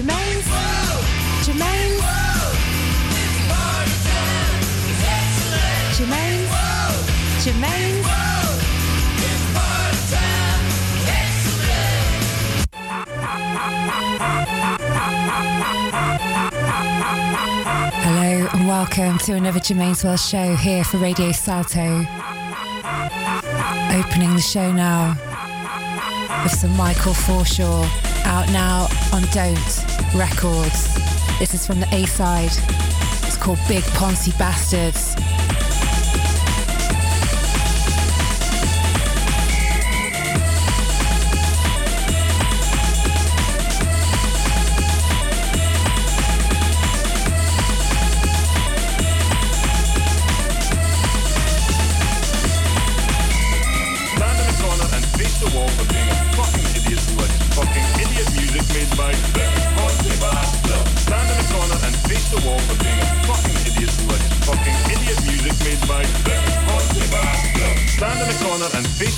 Germaine's. 0.00 0.46
Germaine's. 1.44 2.02
Germaine's. 5.94 7.44
Germaine's. 7.44 8.06
Hello 18.02 18.48
and 18.54 18.66
welcome 18.66 19.18
to 19.18 19.34
another 19.34 19.60
Germaine's 19.60 20.02
World 20.02 20.18
show 20.18 20.54
here 20.56 20.82
for 20.82 20.96
Radio 20.96 21.30
Salto. 21.32 22.06
Opening 23.92 24.32
the 24.32 24.42
show 24.42 24.72
now 24.72 25.14
with 26.42 26.52
some 26.52 26.74
Michael 26.74 27.12
Forshaw 27.12 28.09
out 28.24 28.48
now 28.50 28.88
on 29.12 29.22
Don't 29.32 29.58
Records. 30.14 30.94
This 31.38 31.54
is 31.54 31.66
from 31.66 31.80
the 31.80 31.88
A 31.94 32.06
side. 32.06 32.50
It's 33.26 33.36
called 33.36 33.58
Big 33.68 33.82
Poncy 33.94 34.36
Bastards. 34.38 35.14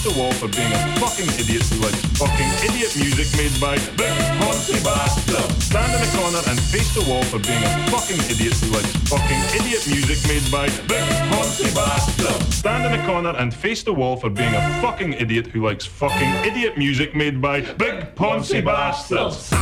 The 0.03 0.19
wall 0.19 0.33
for 0.33 0.49
being 0.49 0.73
a 0.73 0.79
fucking 0.99 1.29
idiot 1.39 1.63
who 1.63 1.79
likes 1.81 2.01
fucking 2.19 2.51
idiot 2.67 2.91
music 2.97 3.29
made 3.37 3.55
by 3.61 3.77
Big 3.97 4.11
Poncy 4.43 4.83
Bastard. 4.83 5.63
Stand 5.63 5.95
in 5.95 6.01
the 6.01 6.19
corner 6.19 6.43
and 6.49 6.59
face 6.59 6.93
the 6.95 7.09
wall 7.09 7.23
for 7.25 7.39
being 7.39 7.63
a 7.63 7.71
fucking 7.91 8.19
idiot 8.31 8.55
who 8.55 8.73
likes 8.75 8.93
fucking 9.09 9.41
idiot 9.55 9.87
music 9.87 10.19
made 10.27 10.51
by 10.51 10.67
Big 10.89 11.07
Poncy 11.31 11.73
Bastard. 11.75 12.53
Stand 12.53 12.85
in 12.87 13.01
the 13.01 13.07
corner 13.07 13.35
and 13.39 13.55
face 13.55 13.83
the 13.83 13.93
wall 13.93 14.17
for 14.17 14.31
being 14.31 14.55
a 14.55 14.81
fucking 14.83 15.13
idiot 15.15 15.47
who 15.47 15.65
likes 15.65 15.87
fucking 15.87 16.35
idiot 16.45 16.77
music 16.77 17.15
made 17.15 17.41
by 17.41 17.61
Big 17.61 18.15
Poncy 18.15 18.65
Bastards. 18.65 19.53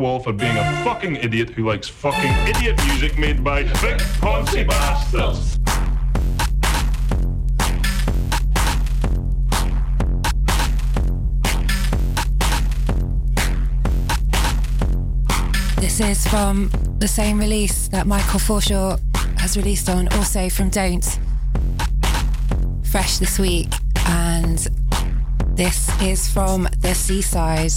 Wall 0.00 0.18
for 0.18 0.32
being 0.32 0.56
a 0.56 0.82
fucking 0.82 1.16
idiot 1.16 1.50
who 1.50 1.68
likes 1.68 1.86
fucking 1.86 2.32
idiot 2.48 2.80
music 2.86 3.18
made 3.18 3.44
by 3.44 3.64
big 3.64 3.98
poncy 4.22 4.66
bastards. 4.66 5.58
This 15.76 16.00
is 16.00 16.26
from 16.26 16.70
the 16.98 17.08
same 17.08 17.38
release 17.38 17.88
that 17.88 18.06
Michael 18.06 18.40
Forshaw 18.40 18.98
has 19.38 19.58
released 19.58 19.90
on, 19.90 20.08
also 20.14 20.48
from 20.48 20.70
Don't. 20.70 21.18
Fresh 22.84 23.18
this 23.18 23.38
week, 23.38 23.68
and 24.06 24.66
this 25.52 25.90
is 26.00 26.26
from 26.26 26.68
the 26.78 26.94
C 26.94 27.20
side 27.20 27.72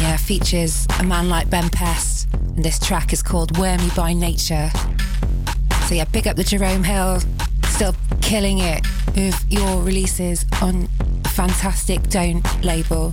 yeah, 0.00 0.16
features 0.16 0.86
a 0.98 1.04
man 1.04 1.28
like 1.28 1.50
Ben 1.50 1.68
Pest. 1.68 2.28
And 2.34 2.64
this 2.64 2.78
track 2.78 3.12
is 3.12 3.22
called 3.22 3.58
Wormy 3.58 3.88
by 3.94 4.12
Nature. 4.12 4.70
So 5.86 5.94
yeah, 5.94 6.04
big 6.06 6.26
up 6.26 6.36
the 6.36 6.44
Jerome 6.44 6.84
Hill, 6.84 7.20
still 7.64 7.94
killing 8.20 8.58
it 8.58 8.86
with 9.14 9.44
your 9.48 9.82
releases 9.82 10.46
on 10.62 10.88
fantastic 11.24 12.02
Don't 12.04 12.44
label. 12.64 13.12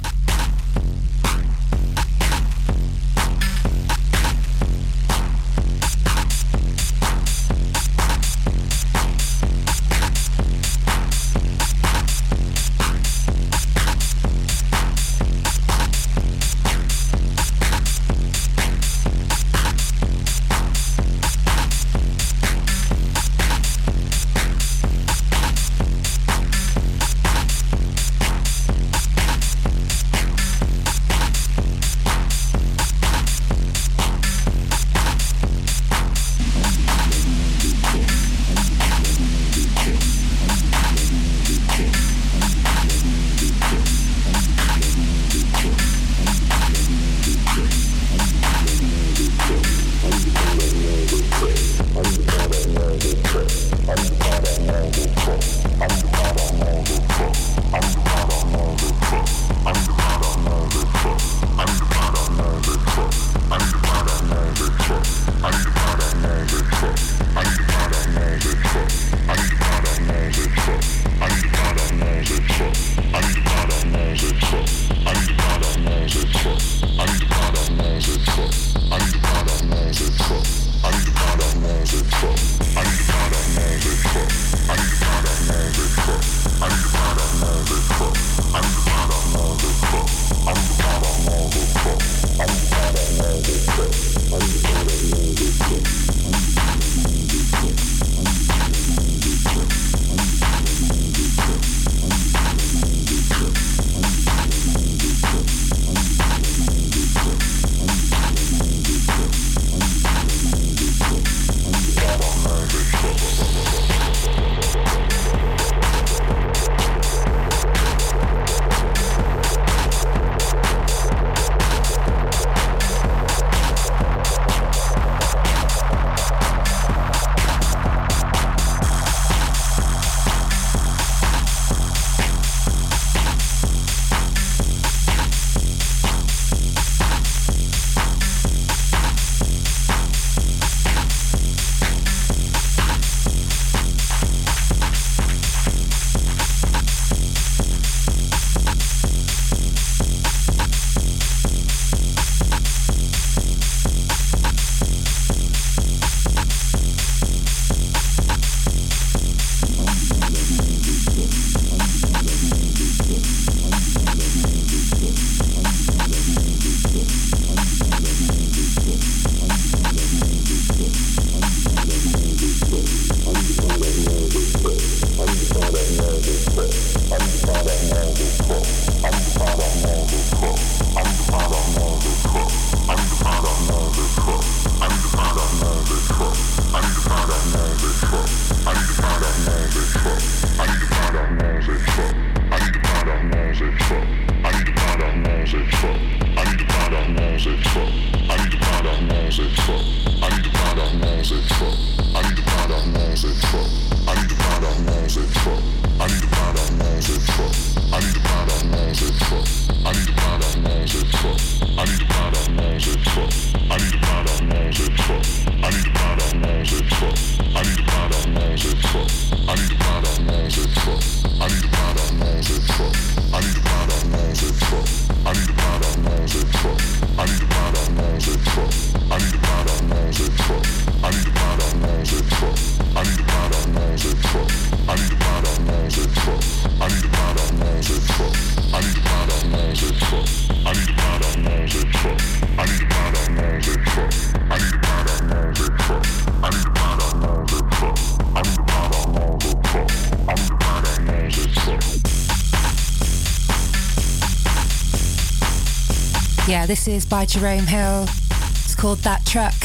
This 256.67 256.89
is 256.89 257.05
by 257.05 257.25
Jerome 257.25 257.65
Hill. 257.65 258.03
It's 258.03 258.75
called 258.75 258.97
That 258.99 259.25
Truck. 259.25 259.55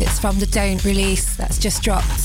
It's 0.00 0.18
from 0.18 0.40
the 0.40 0.46
Don't 0.46 0.84
release 0.84 1.36
that's 1.36 1.58
just 1.58 1.80
dropped. 1.80 2.19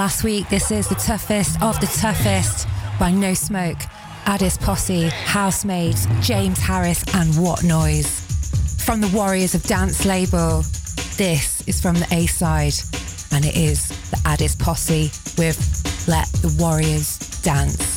Last 0.00 0.24
week. 0.24 0.48
This 0.48 0.70
is 0.70 0.88
the 0.88 0.94
toughest 0.94 1.60
of 1.60 1.78
the 1.78 1.86
toughest 1.86 2.66
by 2.98 3.10
No 3.10 3.34
Smoke, 3.34 3.76
Addis 4.24 4.56
Posse, 4.56 5.08
Housemaids, 5.08 6.06
James 6.22 6.58
Harris, 6.58 7.04
and 7.14 7.34
What 7.34 7.62
Noise. 7.62 8.20
From 8.82 9.02
the 9.02 9.08
Warriors 9.08 9.54
of 9.54 9.62
Dance 9.64 10.06
label, 10.06 10.62
this 11.18 11.62
is 11.68 11.82
from 11.82 11.96
the 11.96 12.08
A 12.12 12.26
side, 12.28 12.72
and 13.30 13.44
it 13.44 13.54
is 13.54 13.88
the 14.10 14.18
Addis 14.24 14.56
Posse 14.56 15.10
with 15.36 15.58
Let 16.08 16.28
the 16.28 16.56
Warriors 16.58 17.18
Dance. 17.42 17.89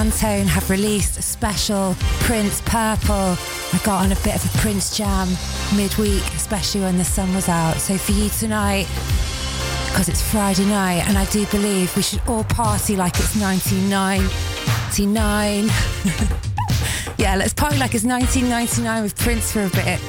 Pantone 0.00 0.46
have 0.46 0.70
released 0.70 1.18
a 1.18 1.22
special 1.22 1.94
Prince 2.20 2.62
Purple. 2.62 3.36
I 3.74 3.80
got 3.84 4.02
on 4.02 4.12
a 4.12 4.16
bit 4.24 4.34
of 4.34 4.42
a 4.46 4.48
Prince 4.56 4.96
jam 4.96 5.28
midweek, 5.76 6.22
especially 6.34 6.80
when 6.80 6.96
the 6.96 7.04
sun 7.04 7.34
was 7.34 7.50
out. 7.50 7.76
So 7.76 7.98
for 7.98 8.12
you 8.12 8.30
tonight, 8.30 8.86
because 9.90 10.08
it's 10.08 10.22
Friday 10.22 10.64
night, 10.64 11.06
and 11.06 11.18
I 11.18 11.26
do 11.26 11.44
believe 11.48 11.94
we 11.96 12.02
should 12.02 12.22
all 12.26 12.44
party 12.44 12.96
like 12.96 13.18
it's 13.18 13.36
1999. 13.36 15.66
yeah, 17.18 17.36
let's 17.36 17.52
party 17.52 17.76
like 17.76 17.94
it's 17.94 18.04
1999 18.04 19.02
with 19.02 19.14
Prince 19.18 19.52
for 19.52 19.64
a 19.64 19.68
bit. 19.68 20.00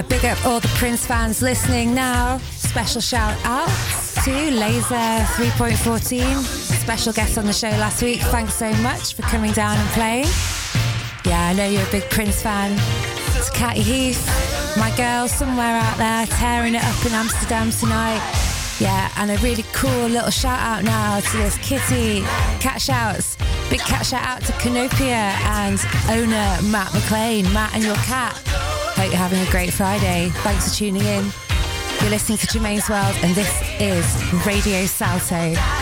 Big 0.00 0.24
up 0.24 0.46
all 0.46 0.60
the 0.60 0.68
Prince 0.76 1.04
fans 1.04 1.42
listening 1.42 1.94
now. 1.94 2.38
Special 2.38 3.00
shout 3.00 3.36
out 3.44 3.68
to 4.24 4.30
Laser 4.50 4.94
3.14, 5.34 6.38
special 6.80 7.12
guest 7.12 7.36
on 7.36 7.44
the 7.44 7.52
show 7.52 7.68
last 7.68 8.02
week. 8.02 8.20
Thanks 8.20 8.54
so 8.54 8.72
much 8.74 9.14
for 9.14 9.22
coming 9.22 9.52
down 9.52 9.76
and 9.76 9.88
playing. 9.90 10.26
Yeah, 11.26 11.48
I 11.48 11.52
know 11.52 11.66
you're 11.66 11.86
a 11.86 11.90
big 11.90 12.08
Prince 12.10 12.40
fan. 12.40 12.72
It's 13.36 13.50
Catty 13.50 13.82
Heath, 13.82 14.24
my 14.78 14.94
girl 14.96 15.28
somewhere 15.28 15.76
out 15.76 15.98
there 15.98 16.26
tearing 16.26 16.74
it 16.74 16.84
up 16.84 17.04
in 17.04 17.12
Amsterdam 17.12 17.70
tonight. 17.70 18.22
Yeah, 18.80 19.12
and 19.18 19.30
a 19.30 19.36
really 19.38 19.64
cool 19.74 20.08
little 20.08 20.30
shout 20.30 20.58
out 20.58 20.84
now 20.84 21.20
to 21.20 21.36
this 21.36 21.58
kitty. 21.58 22.22
Cat 22.60 22.80
shouts. 22.80 23.36
Big 23.68 23.80
cat 23.80 24.06
shout 24.06 24.24
out 24.24 24.42
to 24.42 24.52
Canopia 24.54 25.10
and 25.10 25.78
owner 26.08 26.70
Matt 26.70 26.94
McLean. 26.94 27.52
Matt 27.52 27.74
and 27.74 27.84
your 27.84 27.96
cat 27.96 28.40
you're 29.12 29.20
having 29.20 29.46
a 29.46 29.50
great 29.50 29.74
Friday. 29.74 30.30
Thanks 30.36 30.70
for 30.70 30.74
tuning 30.74 31.02
in. 31.02 31.30
You're 32.00 32.10
listening 32.10 32.38
to 32.38 32.46
Germaine's 32.46 32.88
World, 32.88 33.14
and 33.22 33.34
this 33.34 33.62
is 33.78 34.46
Radio 34.46 34.86
Salto. 34.86 35.81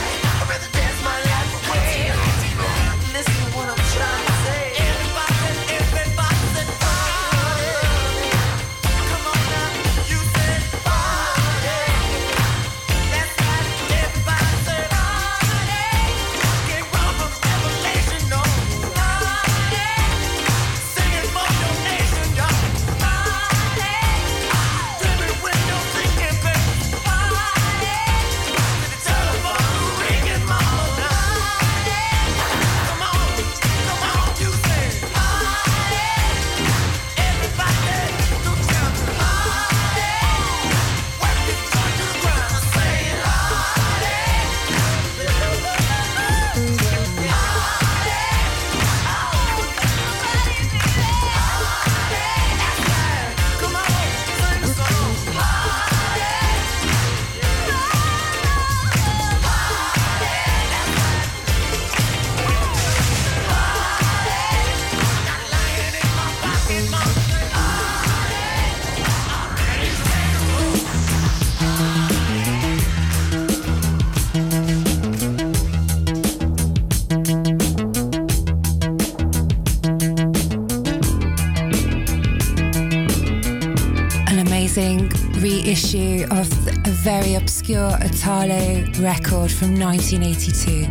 Very 87.30 87.42
obscure 87.42 87.90
Italo 88.00 88.84
record 89.00 89.50
from 89.52 89.78
1982. 89.78 90.86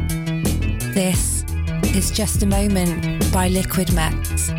This 0.93 1.43
is 1.95 2.12
Just 2.12 2.43
a 2.43 2.45
Moment 2.45 3.32
by 3.34 3.47
Liquid 3.49 3.93
Max. 3.93 4.52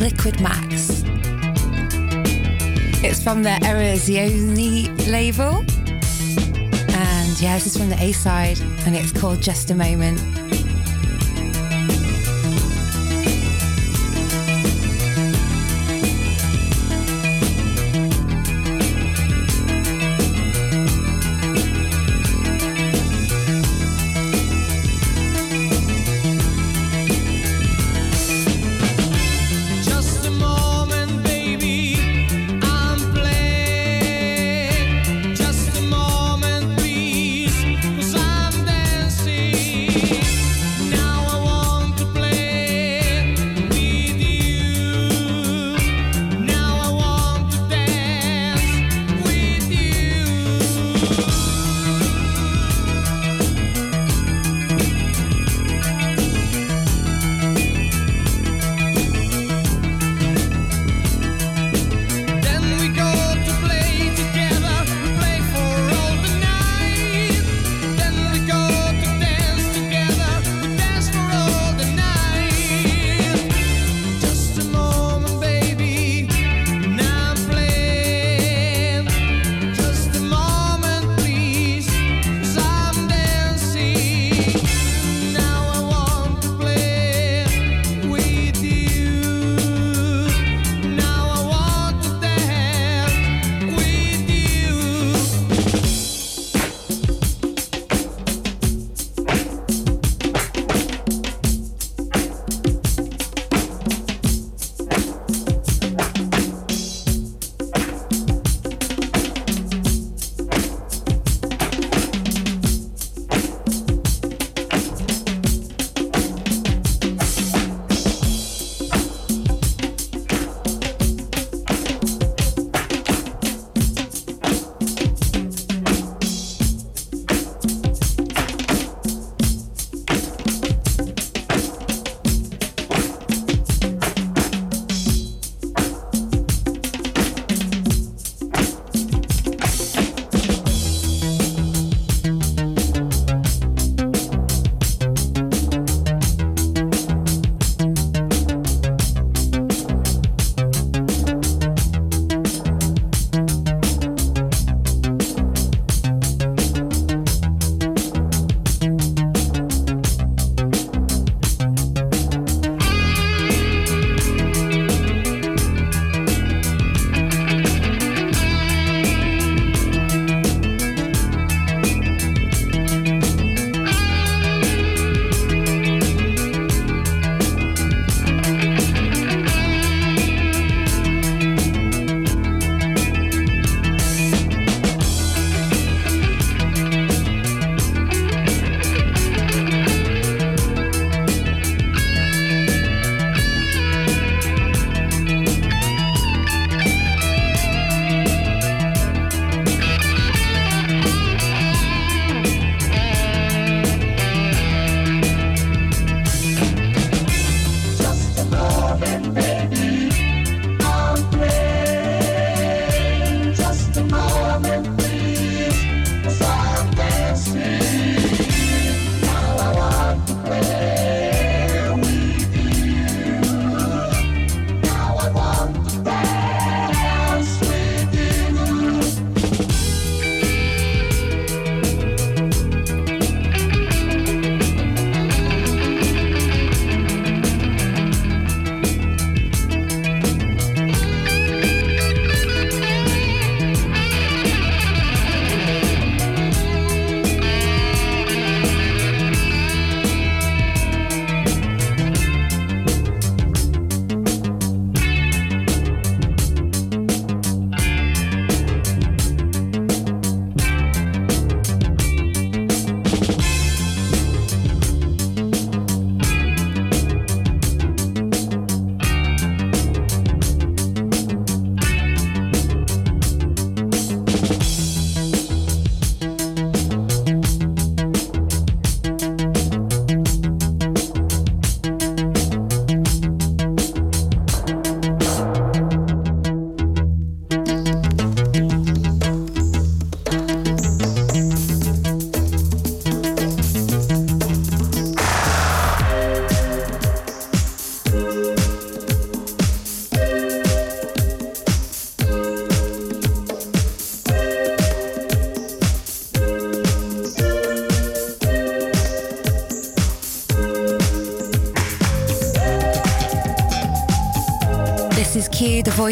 Liquid 0.00 0.40
Max. 0.40 1.02
It's 3.02 3.22
from 3.22 3.42
their 3.42 3.58
Erosione 3.60 4.88
label. 5.08 5.64
And 6.96 7.40
yeah, 7.40 7.54
this 7.54 7.66
is 7.66 7.76
from 7.76 7.90
the 7.90 7.98
A 8.00 8.12
side 8.12 8.58
and 8.86 8.96
it's 8.96 9.12
called 9.12 9.40
Just 9.40 9.70
a 9.70 9.74
Moment. 9.74 10.39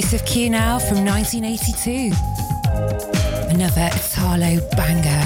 Voice 0.00 0.12
of 0.12 0.24
Q 0.24 0.48
now 0.48 0.78
from 0.78 1.04
1982. 1.04 2.12
Another 3.50 3.90
Italo 3.92 4.61
banger. 4.76 5.17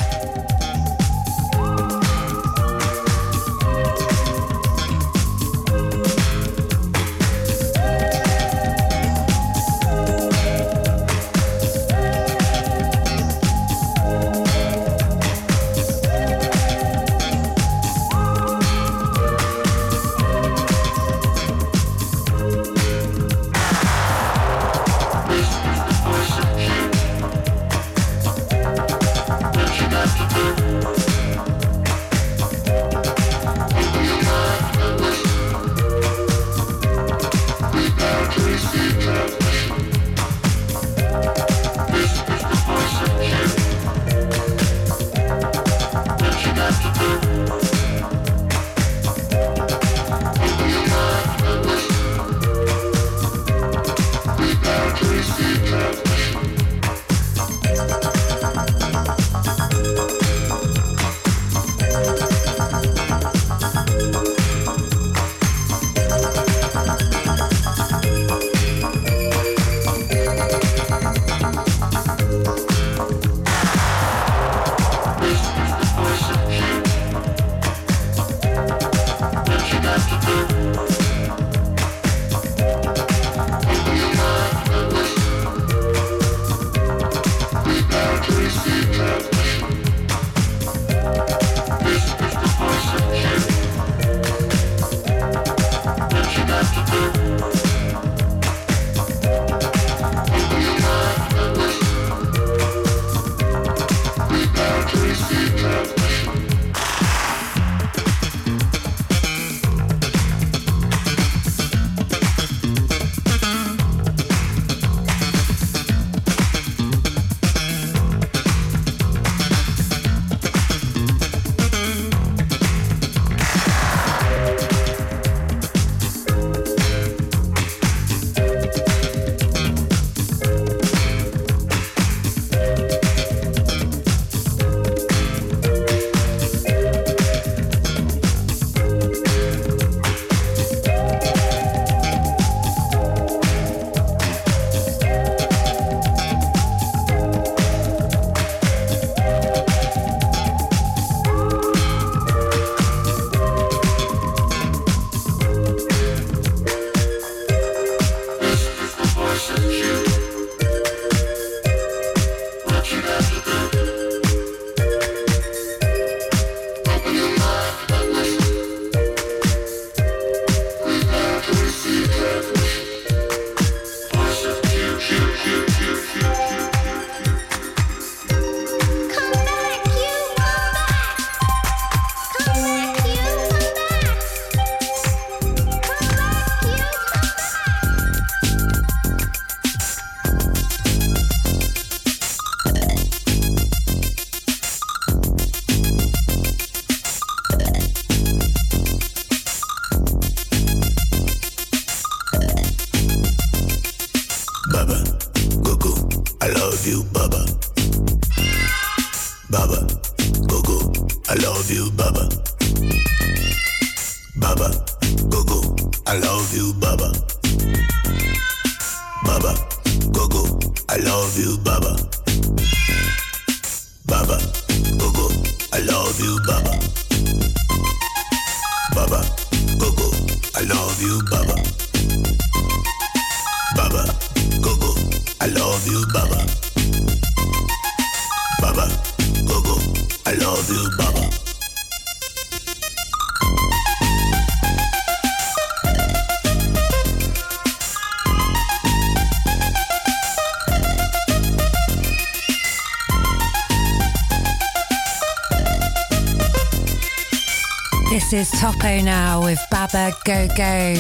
Is 258.33 258.51
Topo 258.53 259.01
now 259.03 259.42
with 259.42 259.59
Baba 259.71 260.12
Go 260.25 260.49
Go. 260.57 260.95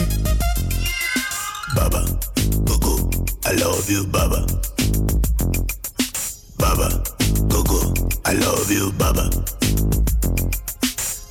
Baba, 1.74 2.04
go 2.64 2.78
go. 2.78 3.10
I 3.44 3.52
love 3.52 3.88
you, 3.88 4.06
Baba. 4.06 4.46
Baba, 6.58 7.02
go 7.48 7.62
go. 7.62 7.94
I 8.24 8.32
love 8.34 8.70
you, 8.70 8.92
Baba. 8.92 9.30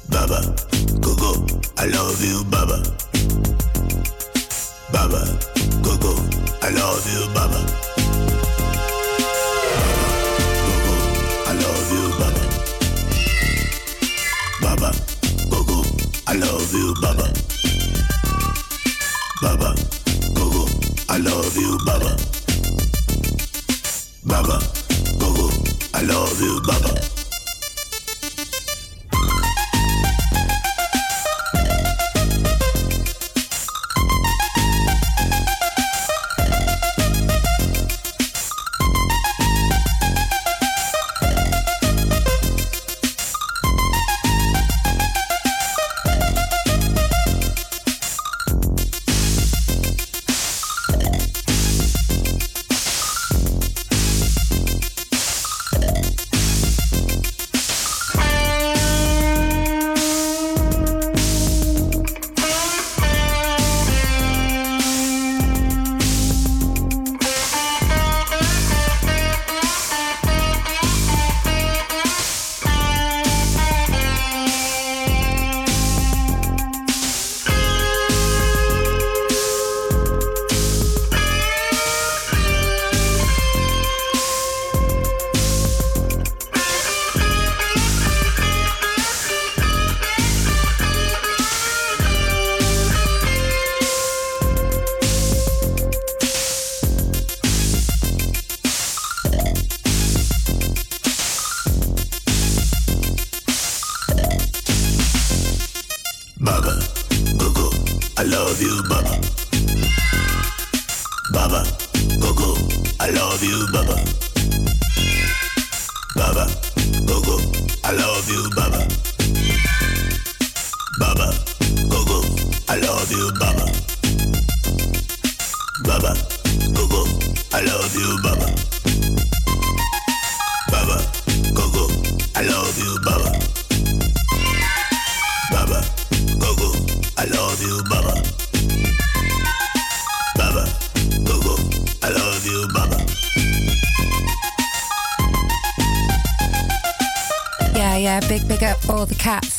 Baba, 0.10 0.56
go 1.02 1.16
go. 1.16 1.46
I 1.78 1.86
love 1.86 2.24
you, 2.24 2.44
Baba. 2.46 2.84
Baba, 4.92 5.22
go 5.84 5.98
go. 5.98 6.14
I 6.62 6.70
love 6.70 7.06
you, 7.14 7.34
Baba. 7.34 7.40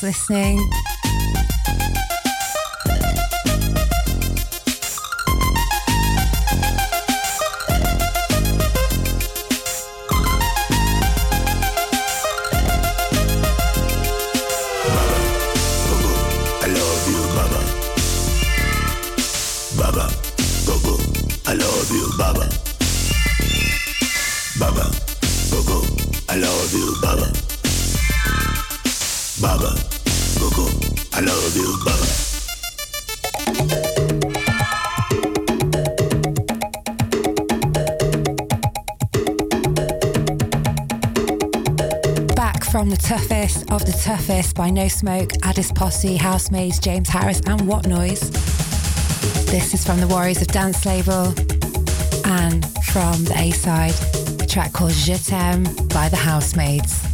Listening. 0.03 0.82
Of 43.73 43.87
the 43.87 43.93
toughest 43.93 44.55
by 44.55 44.69
No 44.69 44.87
Smoke, 44.87 45.33
Addis 45.45 45.73
Posse, 45.73 46.17
Housemaids, 46.17 46.79
James 46.79 47.09
Harris, 47.09 47.41
and 47.47 47.67
What 47.67 47.87
Noise. 47.87 48.31
This 49.47 49.73
is 49.73 49.83
from 49.83 49.99
the 49.99 50.07
Warriors 50.07 50.43
of 50.43 50.49
Dance 50.49 50.85
label 50.85 51.29
and 52.27 52.67
from 52.85 53.25
the 53.25 53.35
A 53.35 53.51
side, 53.53 53.95
a 54.43 54.47
track 54.47 54.75
called 54.75 54.93
Je 54.93 55.15
T'aime 55.15 55.65
by 55.89 56.11
the 56.11 56.17
Housemaids. 56.17 57.12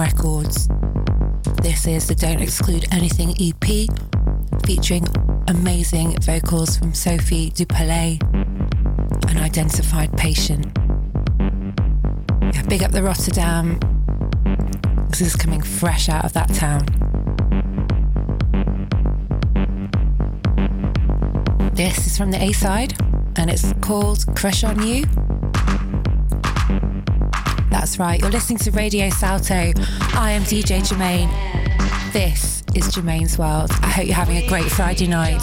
Records. 0.00 0.66
This 1.62 1.86
is 1.86 2.08
the 2.08 2.14
Don't 2.14 2.40
Exclude 2.40 2.86
Anything 2.90 3.34
EP, 3.38 3.86
featuring 4.64 5.06
amazing 5.48 6.18
vocals 6.22 6.78
from 6.78 6.94
Sophie 6.94 7.50
Dupalais, 7.50 8.18
an 9.28 9.36
identified 9.36 10.10
patient. 10.16 10.66
Yeah, 12.54 12.62
big 12.62 12.82
up 12.82 12.92
the 12.92 13.02
Rotterdam, 13.02 13.78
this 15.10 15.20
is 15.20 15.36
coming 15.36 15.60
fresh 15.60 16.08
out 16.08 16.24
of 16.24 16.32
that 16.32 16.48
town. 16.54 16.86
This 21.74 22.06
is 22.06 22.16
from 22.16 22.30
the 22.30 22.42
A 22.42 22.52
side, 22.52 22.94
and 23.36 23.50
it's 23.50 23.74
called 23.82 24.24
Crush 24.34 24.64
on 24.64 24.82
You. 24.86 25.04
That's 27.70 27.98
right, 28.00 28.20
you're 28.20 28.30
listening 28.30 28.58
to 28.58 28.72
Radio 28.72 29.08
Salto. 29.10 29.54
I 29.54 30.32
am 30.32 30.42
DJ 30.42 30.86
Germaine. 30.86 31.30
This 32.12 32.64
is 32.74 32.92
Germaine's 32.92 33.38
World. 33.38 33.70
I 33.82 33.88
hope 33.88 34.06
you're 34.06 34.14
having 34.16 34.38
a 34.38 34.46
great 34.48 34.70
Friday 34.70 35.06
night. 35.06 35.40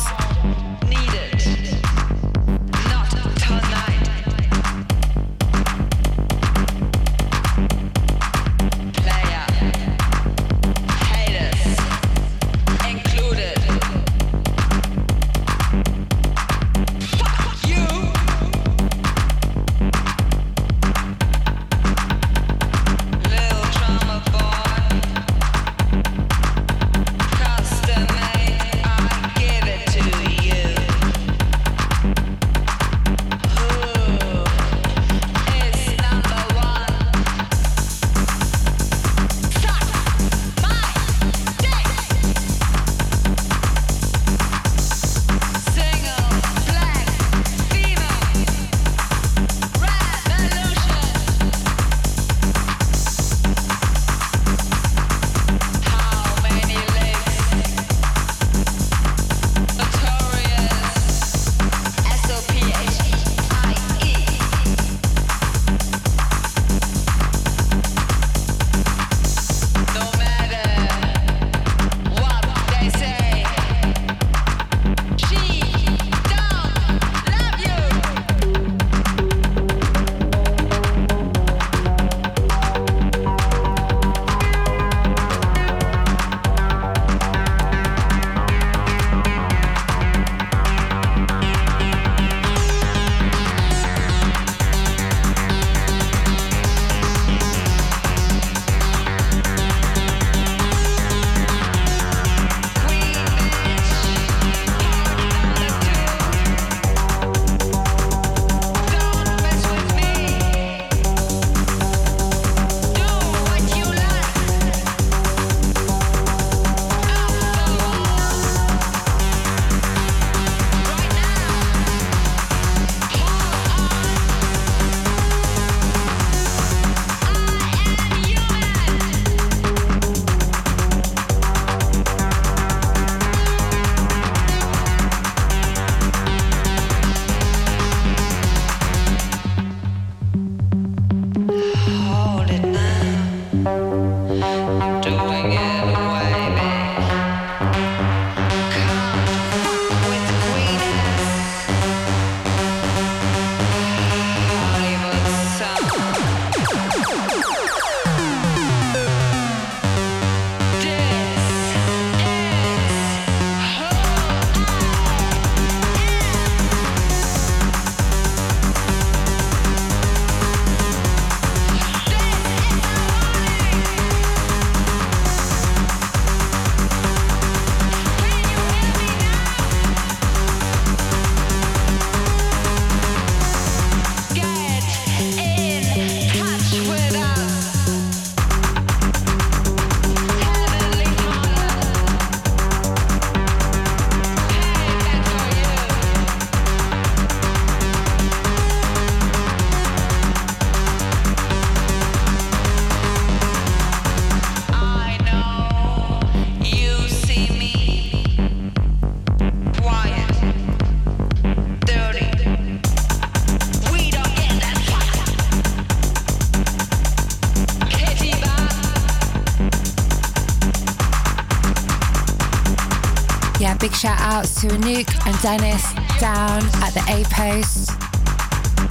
To 224.61 224.67
Anouk 224.69 225.27
and 225.27 225.41
Dennis 225.43 225.93
down 226.19 226.63
at 226.81 226.89
the 226.95 227.03
A 227.09 227.23
Post. 227.29 227.91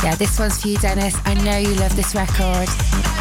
Yeah, 0.04 0.14
this 0.14 0.38
one's 0.38 0.62
for 0.62 0.68
you, 0.68 0.78
Dennis. 0.78 1.16
I 1.24 1.34
know 1.34 1.56
you 1.56 1.74
love 1.74 1.96
this 1.96 2.14
record. 2.14 3.15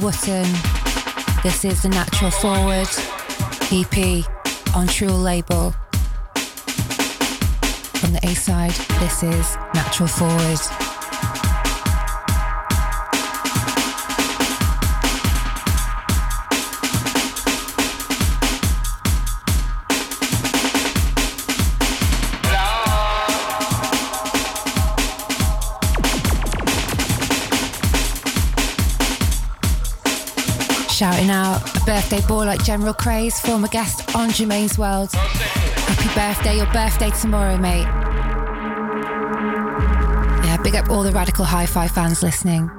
From 0.00 0.06
Wootton. 0.06 0.46
This 1.42 1.64
is 1.64 1.82
the 1.82 1.88
Natural 1.88 2.30
Forward 2.30 2.88
EP 3.72 4.24
on 4.74 4.86
True 4.86 5.08
Label. 5.08 5.72
From 7.98 8.12
the 8.12 8.20
A 8.24 8.34
side, 8.34 8.72
this 9.00 9.22
is 9.22 9.56
Natural 9.74 10.08
Forward. 10.08 10.89
Shouting 31.00 31.30
out 31.30 31.62
a 31.80 31.84
birthday 31.86 32.20
boy 32.28 32.44
like 32.44 32.62
General 32.62 32.92
Craze, 32.92 33.40
former 33.40 33.68
guest 33.68 34.14
on 34.14 34.28
Germaine's 34.30 34.76
World. 34.76 35.10
Happy 35.14 36.14
birthday, 36.14 36.58
your 36.58 36.70
birthday 36.74 37.08
tomorrow, 37.18 37.56
mate. 37.56 37.86
Yeah, 40.44 40.58
big 40.62 40.76
up 40.76 40.90
all 40.90 41.02
the 41.02 41.10
Radical 41.10 41.46
Hi 41.46 41.64
Fi 41.64 41.88
fans 41.88 42.22
listening. 42.22 42.70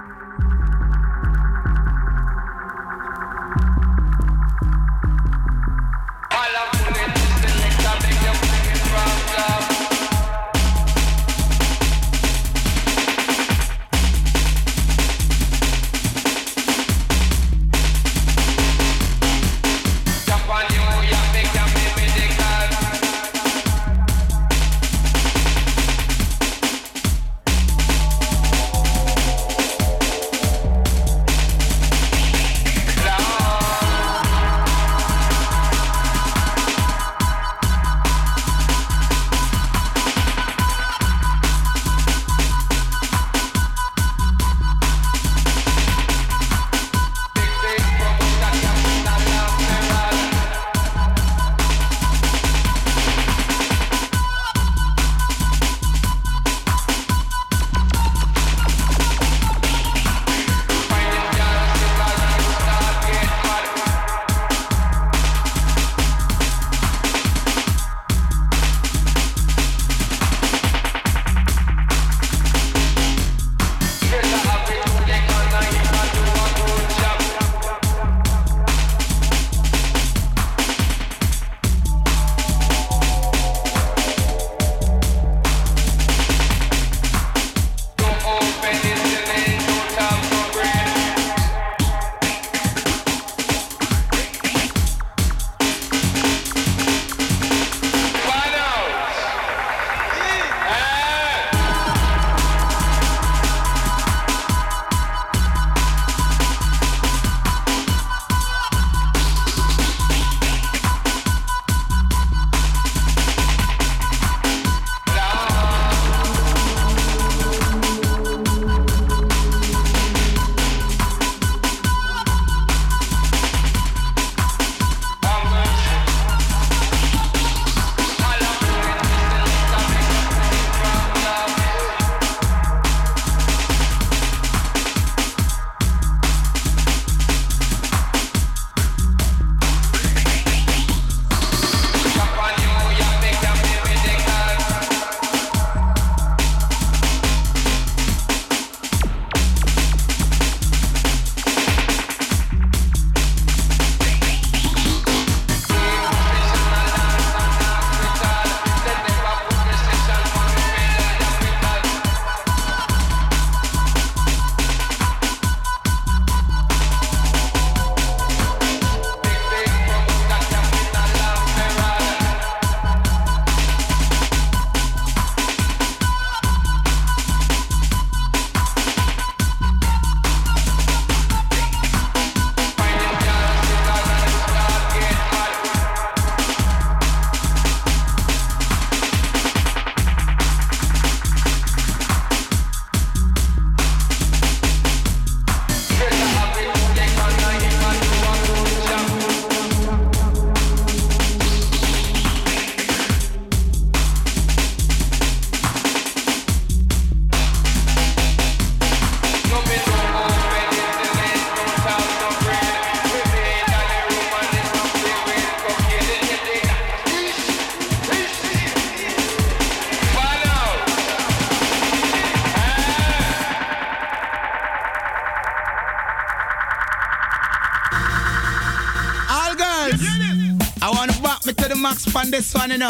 This 232.29 232.53
one, 232.53 232.71
you 232.71 232.77
know. 232.77 232.89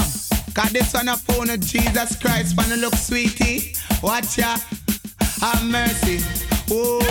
Cause 0.54 0.72
this 0.72 0.94
one 0.94 1.08
a 1.08 1.16
phone 1.16 1.50
of 1.50 1.60
Jesus 1.62 2.16
Christ, 2.18 2.58
wanna 2.58 2.76
look 2.76 2.96
sweetie. 2.96 3.76
Watch 4.02 4.38
ya, 4.38 4.58
have 5.40 5.64
mercy. 5.64 6.20
Oh, 6.72 7.02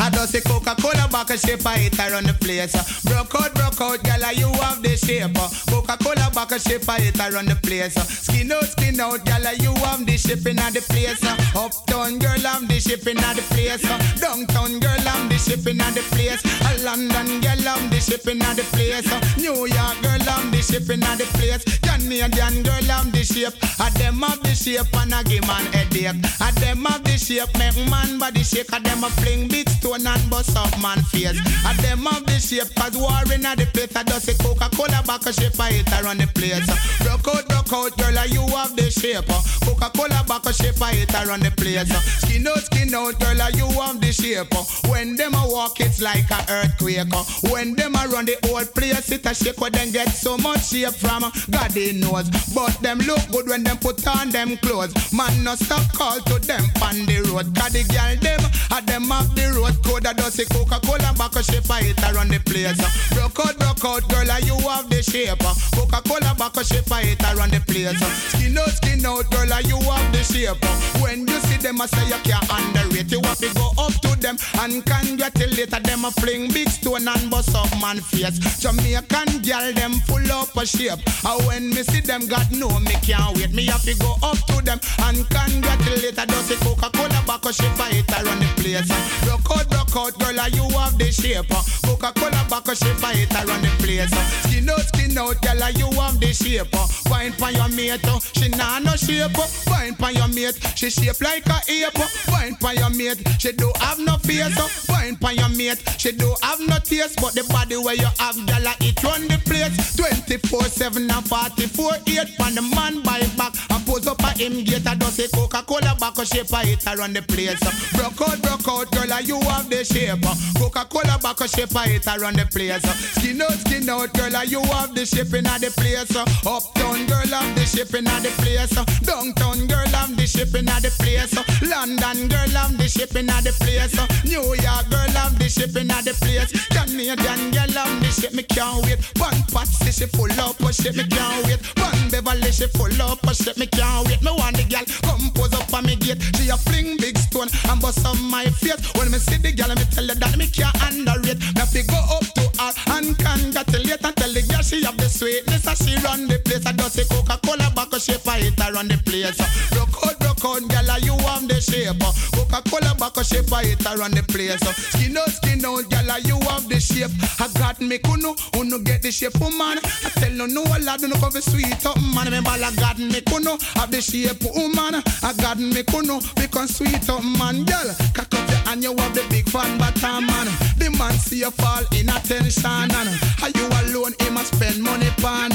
I 0.00 0.10
does 0.10 0.34
a 0.34 0.40
Coca-Cola 0.40 1.08
back 1.10 1.30
a 1.30 1.38
shape, 1.38 1.66
I 1.66 1.78
hit 1.78 1.98
on 2.12 2.24
the 2.24 2.34
place. 2.34 2.72
Broke 3.02 3.34
out, 3.34 3.51
out, 3.82 4.02
girl, 4.04 4.32
you 4.32 4.48
have 4.62 4.82
the 4.82 4.96
shape. 4.96 5.34
Coca-Cola 5.68 6.30
back 6.34 6.52
a 6.52 6.58
shape, 6.58 6.88
I 6.88 7.00
hit 7.00 7.16
her 7.18 7.42
the 7.42 7.56
place. 7.62 7.94
Skin 7.94 8.52
out, 8.52 8.64
skin 8.64 9.00
out, 9.00 9.24
girl, 9.24 9.46
you 9.58 9.74
have 9.82 10.06
the 10.06 10.16
shipping 10.16 10.58
at 10.58 10.72
the 10.72 10.80
place. 10.80 11.22
Uptown 11.54 12.18
girl, 12.18 12.46
I'm 12.46 12.66
the 12.68 12.78
shipping 12.78 13.18
at 13.18 13.36
the 13.36 13.42
place. 13.50 13.82
Downtown 14.20 14.78
girl, 14.78 15.08
I'm 15.08 15.28
the 15.28 15.36
shipping 15.38 15.80
at 15.80 15.94
the 15.94 16.02
place. 16.14 16.42
A 16.44 16.84
London 16.84 17.40
girl, 17.40 17.68
I'm 17.68 17.90
the 17.90 17.98
shipping 17.98 18.40
at 18.42 18.56
the 18.56 18.64
place. 18.72 19.10
New 19.36 19.66
York 19.66 19.96
girl, 20.02 20.28
I'm 20.30 20.50
the 20.50 20.62
shipping 20.62 21.02
at 21.02 21.18
the 21.18 21.26
place. 21.34 21.62
Canadian 21.82 22.62
girl, 22.62 22.90
I'm 22.90 23.10
the 23.10 23.24
shape. 23.24 23.54
I 23.80 23.90
them 23.90 24.22
have 24.22 24.42
the 24.42 24.54
shape 24.54 24.94
and 24.94 25.14
I 25.14 25.22
give 25.24 25.46
man 25.46 25.66
headache. 25.72 26.14
I 26.40 26.50
them 26.60 26.84
have 26.84 27.02
the 27.04 27.18
shape, 27.18 27.50
make 27.58 27.76
man 27.90 28.18
body 28.18 28.42
shake. 28.42 28.72
I 28.72 28.78
them 28.78 29.04
a 29.04 29.10
fling 29.10 29.48
big 29.48 29.68
stone 29.68 30.06
and 30.06 30.30
bust 30.30 30.56
up 30.56 30.70
man 30.80 31.02
face. 31.10 31.38
I 31.64 31.74
them 31.82 32.06
have 32.06 32.24
the 32.26 32.38
shape, 32.38 32.74
cause 32.76 32.96
war 32.96 33.26
in 33.32 33.42
the 33.42 33.66
I 33.74 34.04
just 34.04 34.26
say 34.26 34.34
Coca-Cola 34.34 35.02
back 35.06 35.26
a 35.26 35.32
shape, 35.32 35.58
I 35.58 35.72
hit 35.72 35.92
around 35.92 36.18
the 36.18 36.26
place. 36.28 36.66
Broke 37.00 37.28
out, 37.28 37.48
broke 37.48 37.72
out, 37.72 37.96
girl, 37.98 38.26
you 38.26 38.46
have 38.54 38.76
the 38.76 38.90
shape. 38.90 39.26
Coca-Cola 39.64 40.24
back 40.28 40.46
a 40.46 40.52
shape, 40.52 40.80
I 40.80 40.92
hit 40.92 41.14
around 41.14 41.42
the 41.42 41.50
place. 41.50 41.88
Skin 42.22 42.46
out, 42.46 42.58
skin 42.58 42.94
out, 42.94 43.18
girl, 43.18 43.50
you 43.56 43.66
have 43.80 44.00
the 44.00 44.12
shape. 44.12 44.52
When 44.90 45.16
them 45.16 45.34
a 45.34 45.44
walk, 45.48 45.80
it's 45.80 46.00
like 46.00 46.30
a 46.30 46.44
earthquake. 46.48 47.12
When 47.50 47.74
them 47.74 47.94
a 47.96 48.06
run 48.08 48.26
the 48.26 48.36
whole 48.44 48.64
place, 48.64 49.10
it 49.10 49.26
a 49.26 49.34
shake. 49.34 49.60
When 49.60 49.72
them 49.72 49.90
get 49.90 50.08
so 50.08 50.36
much 50.38 50.68
shape 50.68 50.94
from 50.94 51.22
God 51.50 51.70
they 51.72 51.92
knows. 51.92 52.30
But 52.54 52.78
them 52.80 52.98
look 52.98 53.20
good 53.30 53.48
when 53.48 53.64
them 53.64 53.78
put 53.78 54.06
on 54.06 54.30
them 54.30 54.56
clothes. 54.58 54.94
Man, 55.12 55.44
no 55.44 55.54
stop 55.54 55.92
call 55.92 56.20
to 56.20 56.38
them 56.38 56.64
on 56.82 57.06
the 57.06 57.24
road. 57.32 57.54
Cause 57.56 57.72
the 57.72 57.84
girl 57.88 58.16
them, 58.20 58.40
a 58.70 58.82
them 58.84 59.10
off 59.10 59.34
the 59.34 59.52
road 59.56 59.76
code. 59.84 60.06
I 60.06 60.12
does 60.12 60.34
say 60.34 60.44
Coca-Cola 60.44 61.14
back 61.16 61.34
a 61.36 61.42
shape, 61.42 61.70
I 61.70 61.82
hit 61.82 62.02
around 62.02 62.30
the 62.30 62.40
place. 62.40 62.78
Broke 63.14 63.40
out, 63.40 63.51
broke 63.58 63.84
out, 63.84 64.08
girl, 64.08 64.30
you 64.40 64.56
have 64.68 64.88
the 64.88 65.02
shape. 65.02 65.42
Coca-Cola 65.74 66.34
back 66.38 66.56
a 66.56 66.64
shape, 66.64 66.90
I 66.90 67.02
hit 67.02 67.22
around 67.22 67.52
the 67.52 67.60
place. 67.60 67.98
Skin 68.32 68.58
out, 68.58 68.70
skin 68.70 69.04
out, 69.04 69.28
girl, 69.30 69.60
you 69.62 69.78
have 69.90 70.12
the 70.12 70.22
shape. 70.22 70.58
When 71.02 71.26
you 71.26 71.40
see 71.46 71.56
them, 71.58 71.80
I 71.80 71.86
say 71.86 72.06
you 72.06 72.20
can't 72.22 72.46
underrate. 72.50 73.10
You 73.10 73.20
have 73.22 73.38
to 73.38 73.52
go 73.54 73.72
up 73.78 73.92
to 74.02 74.16
them 74.20 74.36
and 74.60 74.84
congratulate 74.84 75.70
them. 75.70 76.04
A 76.04 76.10
fling 76.10 76.50
big 76.52 76.68
stone 76.68 77.08
and 77.08 77.30
bust 77.30 77.54
up 77.54 77.70
man 77.80 78.00
face. 78.00 78.38
Jamaican 78.60 79.42
girl, 79.42 79.72
them 79.72 79.94
full 80.06 80.30
up 80.32 80.54
a 80.56 80.66
shape. 80.66 81.00
And 81.24 81.46
when 81.46 81.70
me 81.70 81.82
see 81.82 82.00
them, 82.00 82.26
God 82.26 82.50
know 82.52 82.78
me 82.80 82.94
can't 83.02 83.36
wait. 83.36 83.52
Me 83.52 83.66
have 83.66 83.82
to 83.82 83.94
go 83.98 84.16
up 84.22 84.38
to 84.48 84.62
them 84.62 84.80
and 85.06 85.28
congratulate. 85.28 86.18
I 86.18 86.26
just 86.26 86.48
say 86.48 86.56
Coca-Cola 86.62 87.22
back 87.26 87.44
a 87.44 87.52
shape, 87.52 87.80
I 87.80 87.90
hit 87.90 88.10
around 88.10 88.40
the 88.40 88.48
place. 88.60 88.90
Rock 89.26 89.46
out, 89.50 89.66
rock 89.74 89.96
out, 89.96 90.18
girl, 90.18 90.48
you 90.48 90.68
have 90.78 90.96
the 90.98 91.10
shape. 91.10 91.50
Coca-Cola 91.84 92.46
back 92.48 92.68
a 92.68 92.74
shape, 92.76 93.02
I 93.02 93.14
hit 93.42 93.48
around 93.48 93.62
the 93.62 93.70
place. 93.82 94.10
Skin 94.44 94.68
out, 94.68 94.80
skin 94.80 95.18
out, 95.18 95.40
girl, 95.42 95.70
you 95.70 96.00
have 96.00 96.18
the 96.20 96.32
shape. 96.32 96.74
Wine 97.10 97.32
for 97.32 97.50
your 97.50 97.68
mate, 97.68 98.00
she 98.34 98.48
nah 98.48 98.78
no 98.78 98.96
shape. 98.96 99.36
Wine 99.66 99.94
for 99.94 100.10
your 100.10 100.28
mate, 100.28 100.58
she 100.76 100.90
shape 100.90 101.20
like 101.20 101.46
a 101.46 101.60
ape. 101.68 101.98
Wine 102.28 102.56
for 102.56 102.72
your 102.72 102.90
mate, 102.90 103.22
she 103.38 103.52
do 103.52 103.70
have 103.80 103.98
no 103.98 104.16
face. 104.18 104.56
Wine 104.88 105.16
for 105.16 105.32
your 105.32 105.48
mate, 105.50 105.82
she 105.98 106.12
do 106.12 106.34
have 106.42 106.60
no 106.60 106.78
taste. 106.78 107.20
But 107.20 107.34
the 107.34 107.44
body 107.50 107.76
where 107.76 107.94
you 107.94 108.08
have, 108.18 108.36
girl, 108.46 108.72
it 108.80 109.02
run 109.02 109.28
the 109.28 109.38
place. 109.44 109.96
24-7 109.96 110.96
and 110.96 111.10
44-8 111.10 112.40
on 112.40 112.54
the 112.54 112.62
man 112.62 113.02
by 113.02 113.20
back. 113.36 113.54
I 113.70 113.82
pose 113.84 114.06
up 114.06 114.20
a 114.20 114.30
him 114.38 114.64
gate, 114.64 114.86
I 114.86 114.94
does 114.94 115.14
say 115.14 115.28
Coca-Cola 115.28 115.96
back 115.98 116.16
shape, 116.26 116.52
I 116.52 116.64
hit 116.64 116.86
around 116.86 117.14
the 117.14 117.22
place. 117.22 117.60
Broke 117.92 118.20
out, 118.22 118.40
broke 118.42 118.68
out, 118.68 118.90
girl, 118.92 119.20
you 119.20 119.40
have 119.40 119.68
the 119.68 119.84
shape. 119.84 120.22
Coca-Cola 120.58 121.18
back 121.22 121.38
shape, 121.48 121.74
I 121.76 121.88
hit 121.88 122.06
around 122.06 122.36
the 122.36 122.46
place. 122.46 122.82
Skin 123.18 123.31
out, 123.40 123.52
skin 123.52 123.88
out, 123.88 124.12
girl, 124.14 124.44
you 124.44 124.60
have 124.74 124.94
the 124.94 125.06
shape 125.06 125.32
in 125.34 125.44
the 125.44 125.72
place. 125.76 126.14
Uh. 126.14 126.26
Uptown, 126.44 127.06
girl, 127.06 127.32
have 127.32 127.54
the 127.54 127.64
shape 127.64 127.94
in 127.94 128.04
the 128.04 128.32
place. 128.42 128.76
Uh. 128.76 128.84
Downtown, 129.06 129.66
girl, 129.66 129.86
have 129.94 130.16
the 130.16 130.26
shape 130.26 130.54
in 130.54 130.66
the 130.66 130.90
place. 130.98 131.36
Uh. 131.36 131.44
London, 131.62 132.28
girl, 132.28 132.52
have 132.58 132.76
the 132.76 132.88
shape 132.88 133.16
in 133.16 133.26
the 133.26 133.52
place. 133.60 133.94
New 134.24 134.42
York, 134.42 134.86
girl, 134.90 135.12
have 135.16 135.38
the 135.38 135.48
shape 135.48 135.76
in 135.76 135.88
the 135.88 136.12
place. 136.20 136.50
Canadian, 136.68 137.50
girl, 137.50 137.72
have 137.78 138.00
the 138.02 138.10
shape, 138.10 138.34
me 138.34 138.42
can't 138.42 138.84
wait. 138.84 139.00
One 139.18 139.38
Patsy, 139.52 139.92
she 139.92 140.06
full 140.06 140.32
up, 140.40 140.58
but 140.58 140.74
shit, 140.74 140.96
me 140.96 141.04
can't 141.06 141.46
wait. 141.46 141.62
One 141.78 142.10
Beverly, 142.10 142.52
she 142.52 142.66
full 142.68 143.02
up, 143.02 143.20
but 143.22 143.36
shit, 143.36 143.56
me 143.56 143.66
can't 143.66 144.06
wait. 144.08 144.22
Me 144.22 144.30
want 144.30 144.56
the 144.56 144.64
girl 144.64 144.84
come 145.02 145.30
pose 145.34 145.54
up 145.54 145.72
on 145.74 145.86
me 145.86 145.96
gate. 145.96 146.20
She 146.36 146.48
a 146.48 146.56
fling 146.56 146.96
big 146.98 147.18
stone 147.18 147.48
and 147.68 147.80
bust 147.80 148.04
on 148.06 148.20
my 148.30 148.46
face. 148.46 148.80
When 148.96 149.10
me 149.10 149.18
see 149.18 149.36
the 149.36 149.52
girl, 149.52 149.74
me 149.74 149.84
tell 149.90 150.08
her 150.08 150.14
that 150.14 150.36
me 150.36 150.46
can't 150.48 150.74
underrate. 150.82 151.40
Me 151.54 151.64
to 151.72 151.82
go 151.86 152.00
up 152.10 152.26
to 152.36 152.44
her 152.58 152.72
and 152.98 153.16
congratulate 153.22 154.04
and 154.04 154.16
tell 154.16 154.32
the 154.32 154.42
girl 154.42 154.62
she 154.62 154.82
have 154.84 154.96
the 154.96 155.08
sweetness 155.08 155.66
and 155.66 155.78
she 155.78 155.94
run 156.02 156.26
the 156.26 156.38
place. 156.44 156.66
I 156.66 156.72
just 156.72 156.94
say 156.94 157.04
Coca-Cola 157.06 157.70
back 157.74 157.92
a 157.92 158.00
shape, 158.00 158.26
I 158.26 158.40
hit 158.40 158.58
her 158.58 158.72
run 158.72 158.88
the 158.88 158.98
place. 158.98 159.38
Rock 159.72 159.94
out, 160.04 160.18
rock 160.26 160.44
out, 160.44 160.62
girl, 160.68 160.90
you 161.00 161.16
have 161.26 161.46
the 161.46 161.60
shape. 161.60 162.02
Coca-Cola 162.34 162.94
back 162.98 163.16
a 163.16 163.24
shape, 163.24 163.52
I 163.52 163.78
her 163.86 163.96
run 163.96 164.10
the 164.12 164.22
place. 164.26 164.60
Skin 164.92 165.16
out, 165.16 165.30
skin 165.30 165.64
out, 165.64 165.86
girl, 165.88 166.10
you 166.26 166.38
have 166.50 166.68
the 166.68 166.78
shape. 166.80 167.12
I 167.38 167.48
got 167.58 167.80
me 167.80 167.98
kuno, 167.98 168.34
uno 168.58 168.78
get 168.78 169.02
the 169.02 169.10
shape, 169.12 169.38
woman. 169.40 169.78
I 169.78 170.10
tell 170.18 170.32
no 170.32 170.46
no 170.46 170.62
a 170.66 170.78
lad, 170.82 171.02
no 171.02 171.16
cover 171.16 171.40
sweet 171.40 171.84
up, 171.86 171.98
man. 172.14 172.30
Me 172.30 172.40
ball, 172.40 172.62
I 172.62 172.70
got 172.76 172.98
me 172.98 173.20
kuno, 173.22 173.58
have 173.78 173.90
the 173.90 174.00
shape, 174.00 174.42
woman. 174.42 175.02
I 175.22 175.32
got 175.38 175.58
me 175.58 175.82
kuno, 175.84 176.20
because 176.36 176.76
sweet 176.76 177.08
up, 177.08 177.22
man, 177.38 177.64
girl. 177.64 177.88
Cock 178.14 178.34
up 178.34 178.48
your 178.48 178.62
hand, 178.66 178.82
you 178.82 178.96
have 178.96 179.14
the 179.14 179.24
big 179.30 179.48
fan 179.48 179.78
bottom, 179.78 180.26
man. 180.26 180.48
The 180.78 180.90
man 180.98 181.14
see 181.14 181.40
you 181.40 181.50
fall 181.50 181.84
in 181.92 182.08
attention, 182.08 182.90
and 182.90 183.11
are 183.42 183.50
you 183.50 183.66
alone? 183.66 184.14
He 184.20 184.30
must 184.30 184.54
spend 184.54 184.82
money, 184.82 185.10
pan. 185.18 185.50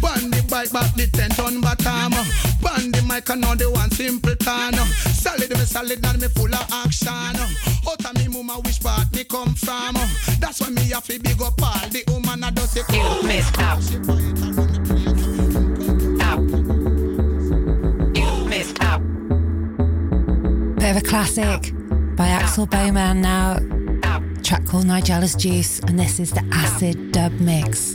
Ban 0.00 0.30
the 0.30 0.44
bike 0.50 0.72
back 0.72 0.94
the 0.94 1.06
tent 1.12 1.38
on 1.40 1.60
bottom. 1.60 2.12
Ban 2.62 2.92
the 2.92 3.02
mic, 3.08 3.28
and 3.30 3.40
now 3.40 3.54
the 3.54 3.70
one 3.70 3.90
simple 3.90 4.34
tan. 4.36 4.74
Solid, 5.14 5.50
me 5.50 5.64
solid, 5.64 6.04
and 6.04 6.20
me 6.20 6.28
full 6.28 6.54
of 6.54 6.66
action. 6.72 7.12
Out 7.12 8.04
of 8.04 8.14
me, 8.16 8.28
mama, 8.28 8.60
which 8.64 8.80
part 8.82 9.12
me 9.14 9.24
come 9.24 9.54
from? 9.54 9.94
That's 10.40 10.60
why 10.60 10.70
me 10.70 10.82
have 10.90 11.04
to 11.06 11.18
big 11.18 11.40
up 11.42 11.60
all 11.62 11.88
the 11.88 12.04
woman 12.08 12.44
I 12.44 12.50
do 12.50 12.62
say. 12.62 12.82
You 12.92 13.22
missed 13.22 13.58
out. 13.58 13.82
Out. 16.22 16.42
You 18.16 18.44
missed 18.48 18.82
out. 18.82 19.02
Bit 20.78 20.90
of 20.90 20.96
a 20.96 21.00
classic 21.02 21.72
by 22.16 22.28
Axel 22.28 22.66
Boman 22.66 23.20
now. 23.20 23.58
Track 24.42 24.66
called 24.66 24.86
Nigella's 24.86 25.34
Juice, 25.34 25.78
and 25.80 25.98
this 25.98 26.18
is 26.18 26.30
the 26.32 26.44
Acid 26.52 27.12
Dub 27.12 27.32
Mix. 27.40 27.94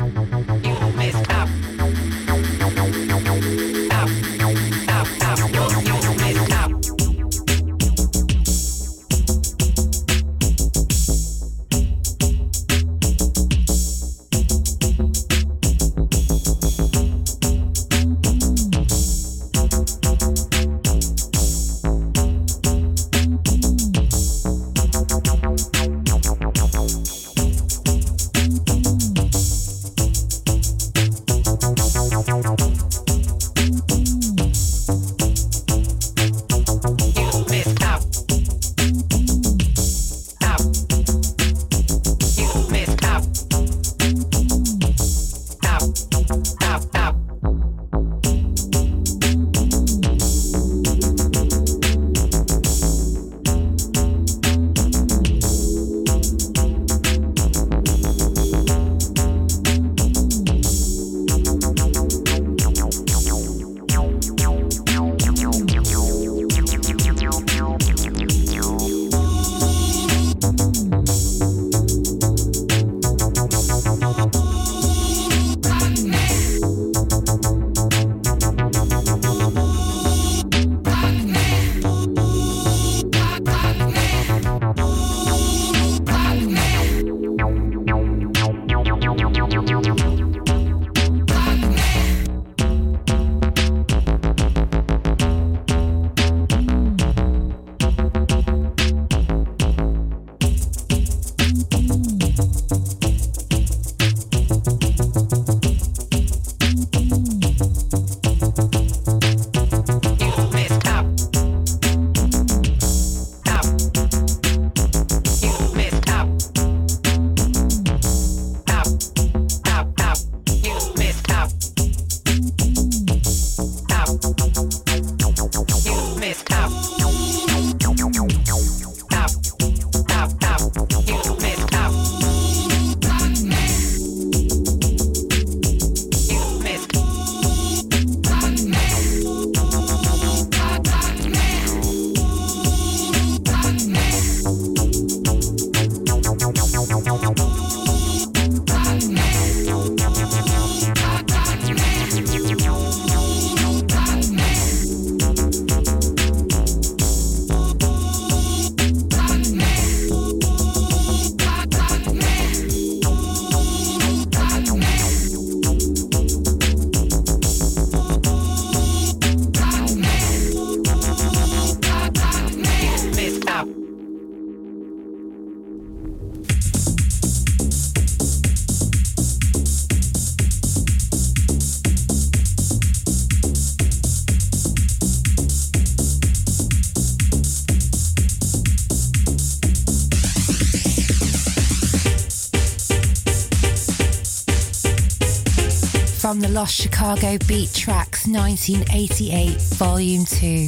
From 196.28 196.42
the 196.42 196.50
Lost 196.50 196.76
Chicago 196.76 197.38
Beat 197.48 197.74
Tracks 197.74 198.28
1988, 198.28 199.62
Volume 199.76 200.26
2. 200.26 200.68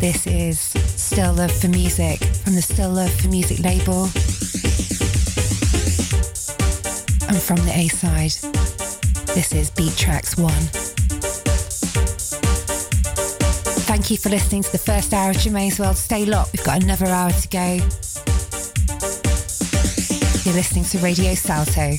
This 0.00 0.26
is 0.26 0.60
Still 0.60 1.32
Love 1.32 1.50
for 1.50 1.68
Music 1.68 2.22
from 2.44 2.54
the 2.54 2.60
Still 2.60 2.90
Love 2.90 3.10
for 3.10 3.28
Music 3.28 3.58
label. 3.60 4.02
And 7.26 7.40
from 7.40 7.56
the 7.64 7.72
A 7.74 7.88
side, 7.88 8.32
this 9.34 9.54
is 9.54 9.70
Beat 9.70 9.96
Tracks 9.96 10.36
1. 10.36 10.52
Thank 13.86 14.10
you 14.10 14.18
for 14.18 14.28
listening 14.28 14.62
to 14.62 14.72
the 14.72 14.76
first 14.76 15.14
hour 15.14 15.30
of 15.30 15.38
Germaine's 15.38 15.78
World. 15.78 15.96
Stay 15.96 16.26
locked, 16.26 16.52
we've 16.52 16.62
got 16.66 16.82
another 16.82 17.06
hour 17.06 17.30
to 17.30 17.48
go. 17.48 17.76
You're 20.44 20.54
listening 20.54 20.84
to 20.84 20.98
Radio 20.98 21.34
Salto. 21.34 21.96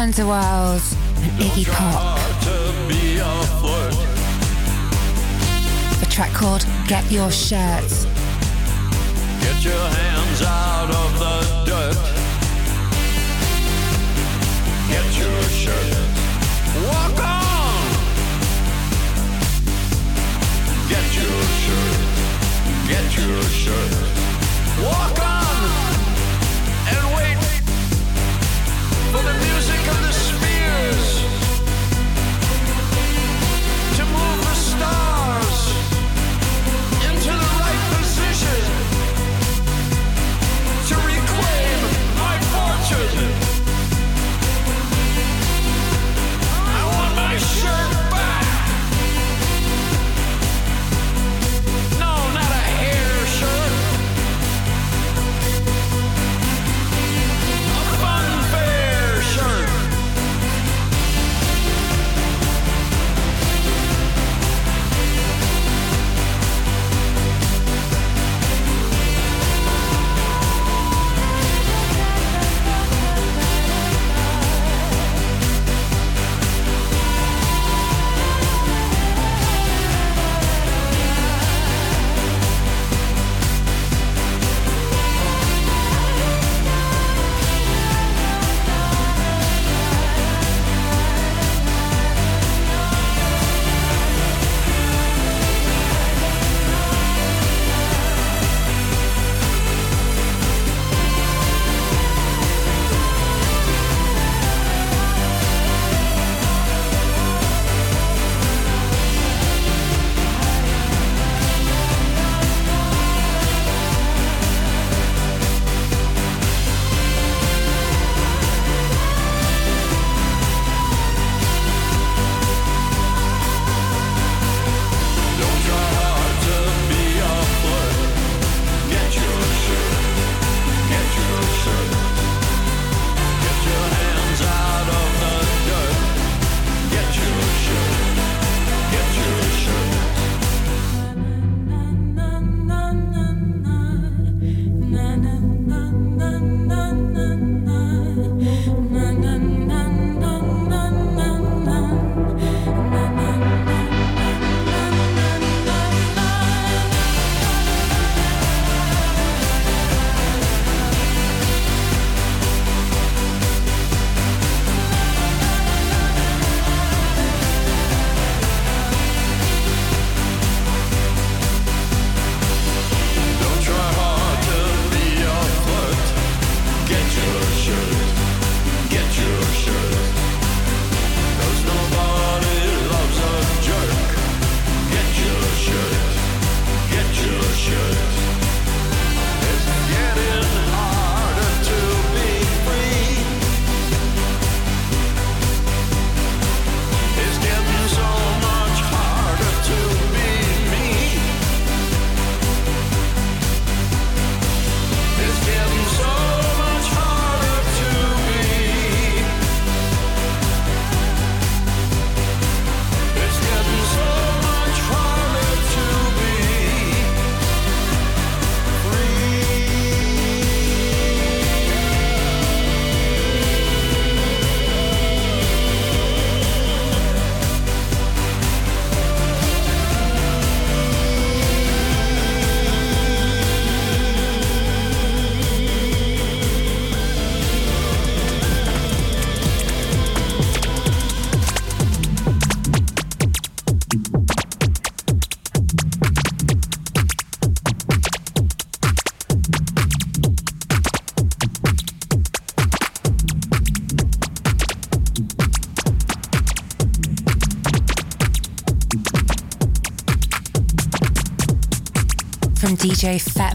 Underworld 0.00 0.80
and 1.18 1.32
Iggy 1.42 1.70
Pop. 1.70 2.18
A 6.02 6.06
track 6.06 6.32
called 6.32 6.64
Get 6.88 7.04
Your 7.12 7.30
Shirt. 7.30 7.84
Get 9.42 9.62
your 9.62 9.74
hands 9.74 10.40
out 10.40 10.88
of 10.88 11.18
the 11.18 11.36
dirt. 11.66 11.98
Get 14.88 15.18
your 15.18 15.42
shirt. 15.42 15.98
Walk 16.86 17.20
on. 17.22 17.84
Get 20.88 21.14
your 21.14 21.42
shirt. 21.60 22.00
Get 22.88 23.18
your 23.18 23.42
shirt. 23.42 24.09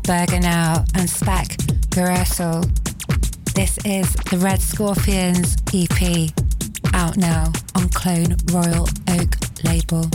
Now 0.08 0.86
and 0.93 1.10
Spack 1.10 1.56
Garersel. 1.89 2.64
This 3.56 3.80
is 3.86 4.14
the 4.30 4.38
Red 4.38 4.62
Scorpions 4.62 5.58
EP 5.74 6.30
out 6.93 7.18
now 7.18 7.51
on 7.76 7.89
Clone 7.89 8.36
Royal 8.51 8.88
Oak 9.10 9.36
label. 9.64 10.08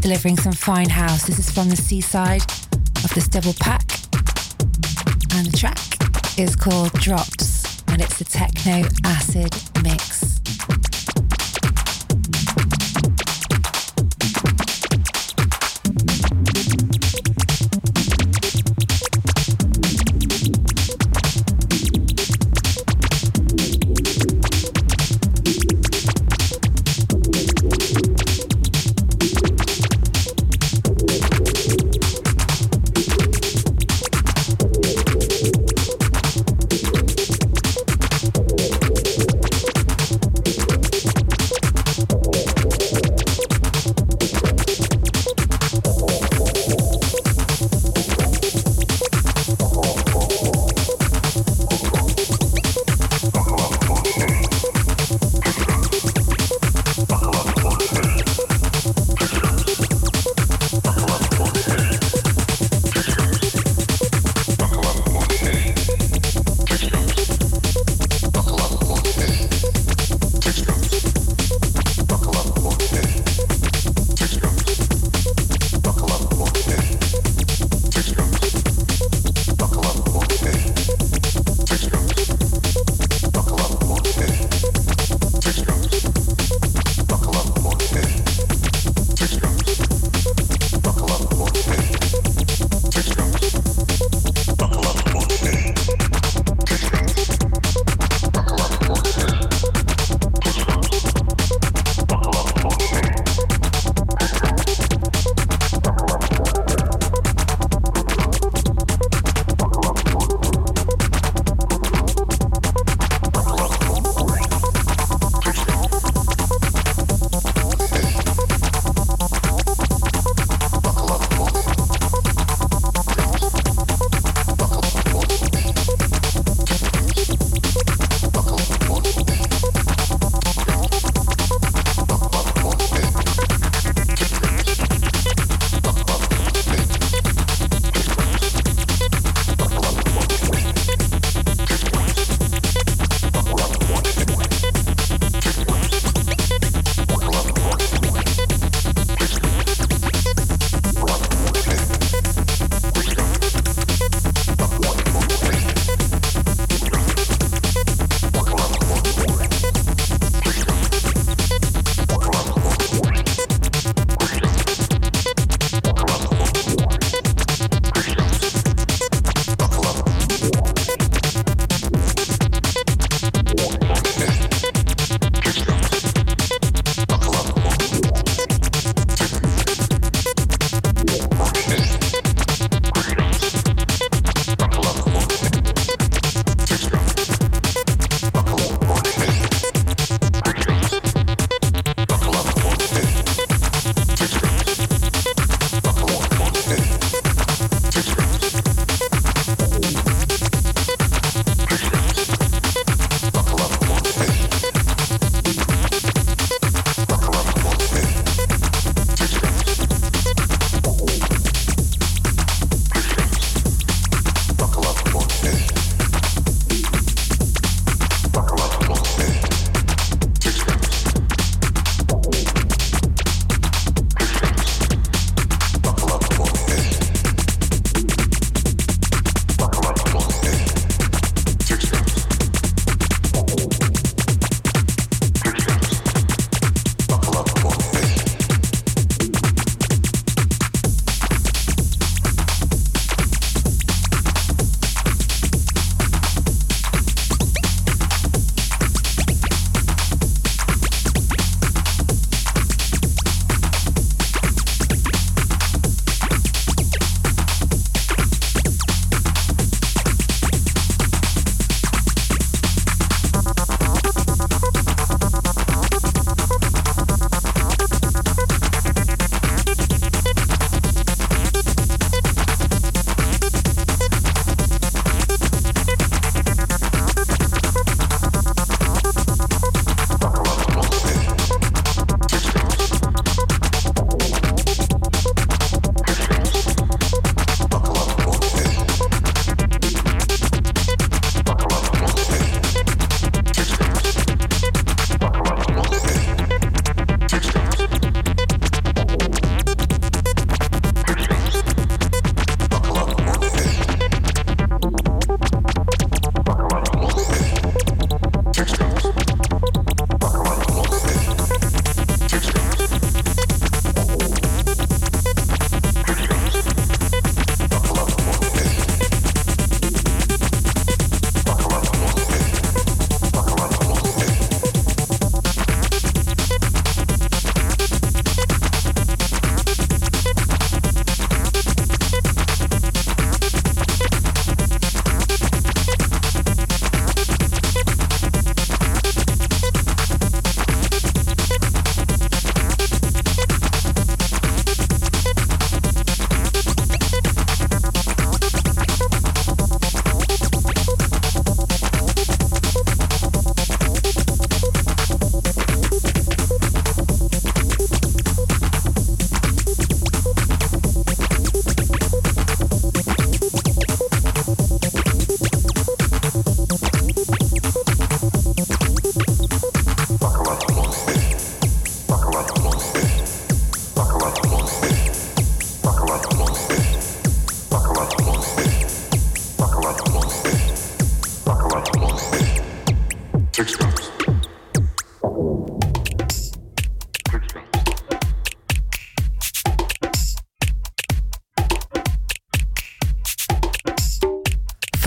Delivering 0.00 0.38
some 0.38 0.52
fine 0.52 0.88
house. 0.88 1.24
This 1.26 1.38
is 1.38 1.50
from 1.50 1.68
the 1.68 1.76
C 1.76 2.00
side 2.00 2.42
of 3.04 3.14
this 3.14 3.28
double 3.28 3.54
pack. 3.60 3.82
And 5.34 5.46
the 5.46 5.56
track 5.56 5.78
is 6.36 6.56
called 6.56 6.92
Drops 6.94 7.84
and 7.88 8.02
it's 8.02 8.20
a 8.20 8.24
techno 8.24 8.88
acid 9.04 9.69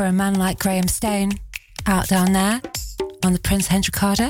for 0.04 0.08
a 0.08 0.12
man 0.12 0.34
like 0.34 0.60
Graham 0.60 0.90
Stone 0.90 1.32
out 1.86 2.10
down 2.10 2.34
there 2.34 2.60
on 3.24 3.32
the 3.32 3.40
Prince 3.40 3.68
Henry 3.68 3.90
Carter. 3.90 4.30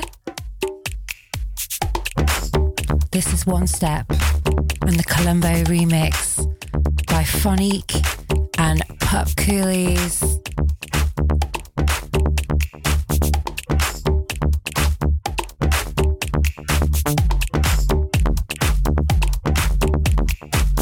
This 3.10 3.32
is 3.32 3.44
One 3.44 3.66
Step 3.66 4.08
and 4.08 4.96
the 4.96 5.02
Colombo 5.04 5.64
remix 5.64 6.46
by 7.08 7.24
Phonique 7.24 7.92
and 8.56 8.84
Pup 9.00 9.26
Coolies. 9.36 10.22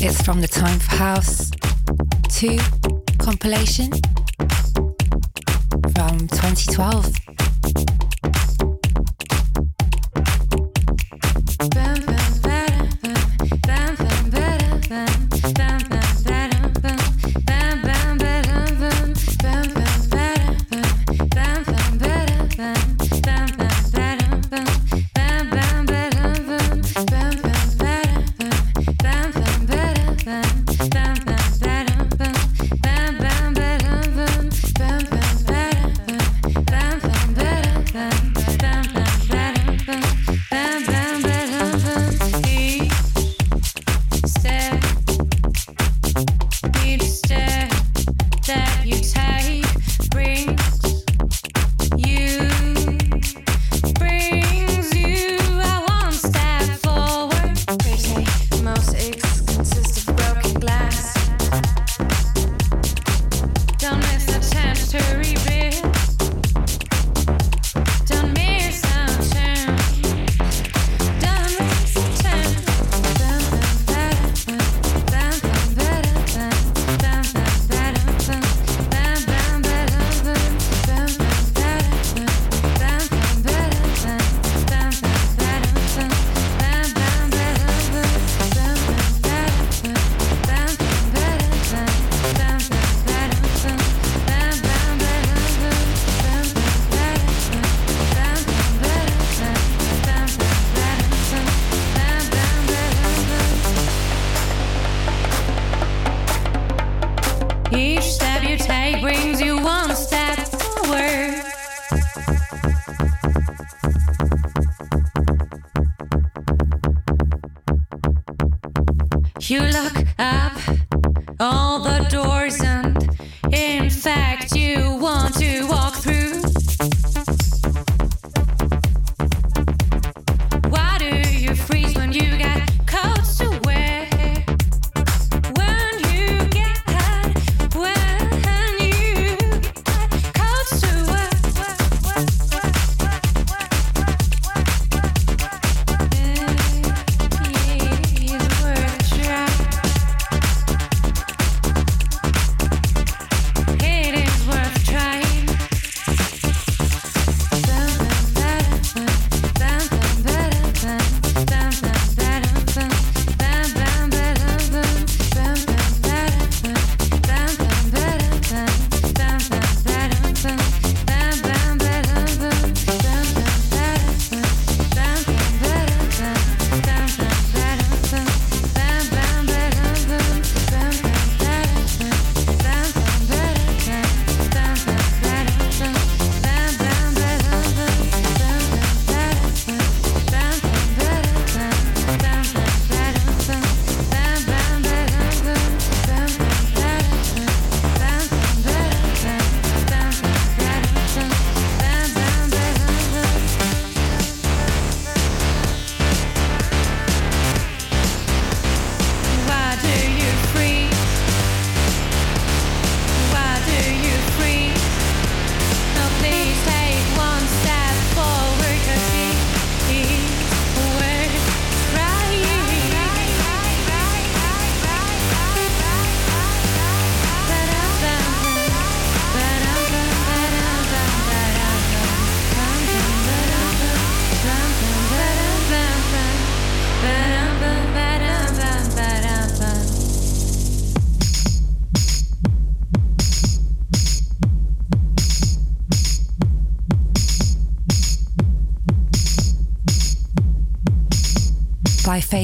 It's 0.05 0.21
from 0.21 0.43
the 0.43 0.49
Time 0.49 0.79
for 0.79 0.97
House 0.97 1.51
2 2.29 2.59
compilation. 3.19 3.91
2012. 6.55 7.22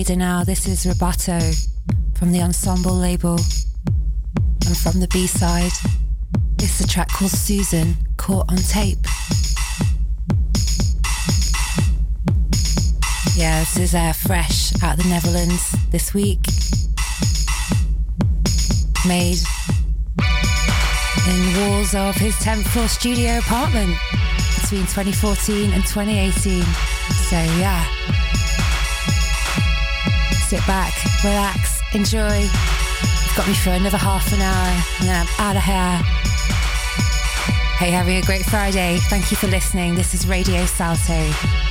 Leader 0.09 0.21
now, 0.21 0.43
this 0.43 0.67
is 0.67 0.87
Roboto 0.87 1.39
from 2.17 2.33
the 2.33 2.41
Ensemble 2.41 2.95
label 2.95 3.39
and 4.67 4.75
from 4.75 5.01
the 5.01 5.09
B 5.13 5.27
side. 5.27 5.73
It's 6.59 6.81
a 6.81 6.89
track 6.89 7.09
called 7.09 7.31
Susan, 7.31 7.95
caught 8.17 8.51
on 8.51 8.57
tape. 8.57 9.05
Yeah, 13.37 13.61
this 13.61 13.77
is 13.77 13.95
uh, 13.95 14.15
fresh 14.15 14.73
out 14.83 14.97
of 14.97 15.03
the 15.03 15.11
Netherlands 15.11 15.77
this 15.91 16.15
week. 16.15 16.41
Made 19.07 19.41
in 21.29 21.53
the 21.53 21.69
walls 21.69 21.95
of 21.95 22.15
his 22.15 22.35
10th 22.37 22.67
floor 22.69 22.89
studio 22.89 23.37
apartment 23.37 23.95
between 24.59 24.87
2014 24.87 25.75
and 25.75 25.85
2018. 25.85 26.63
So, 26.63 27.37
yeah. 27.61 28.18
Sit 30.49 30.67
back, 30.67 30.95
relax, 31.23 31.83
enjoy. 31.93 32.39
You've 32.39 33.37
got 33.37 33.47
me 33.47 33.53
for 33.53 33.69
another 33.69 33.99
half 33.99 34.33
an 34.33 34.41
hour, 34.41 34.83
and 34.99 35.07
then 35.07 35.27
I'm 35.27 35.29
out 35.39 35.57
of 35.57 35.63
here. 35.63 35.99
Hey, 37.77 37.91
having 37.91 38.17
a 38.17 38.23
great 38.23 38.47
Friday. 38.47 38.97
Thank 39.11 39.31
you 39.31 39.37
for 39.37 39.47
listening. 39.47 39.95
This 39.95 40.15
is 40.15 40.27
Radio 40.27 40.65
Salto. 40.65 41.68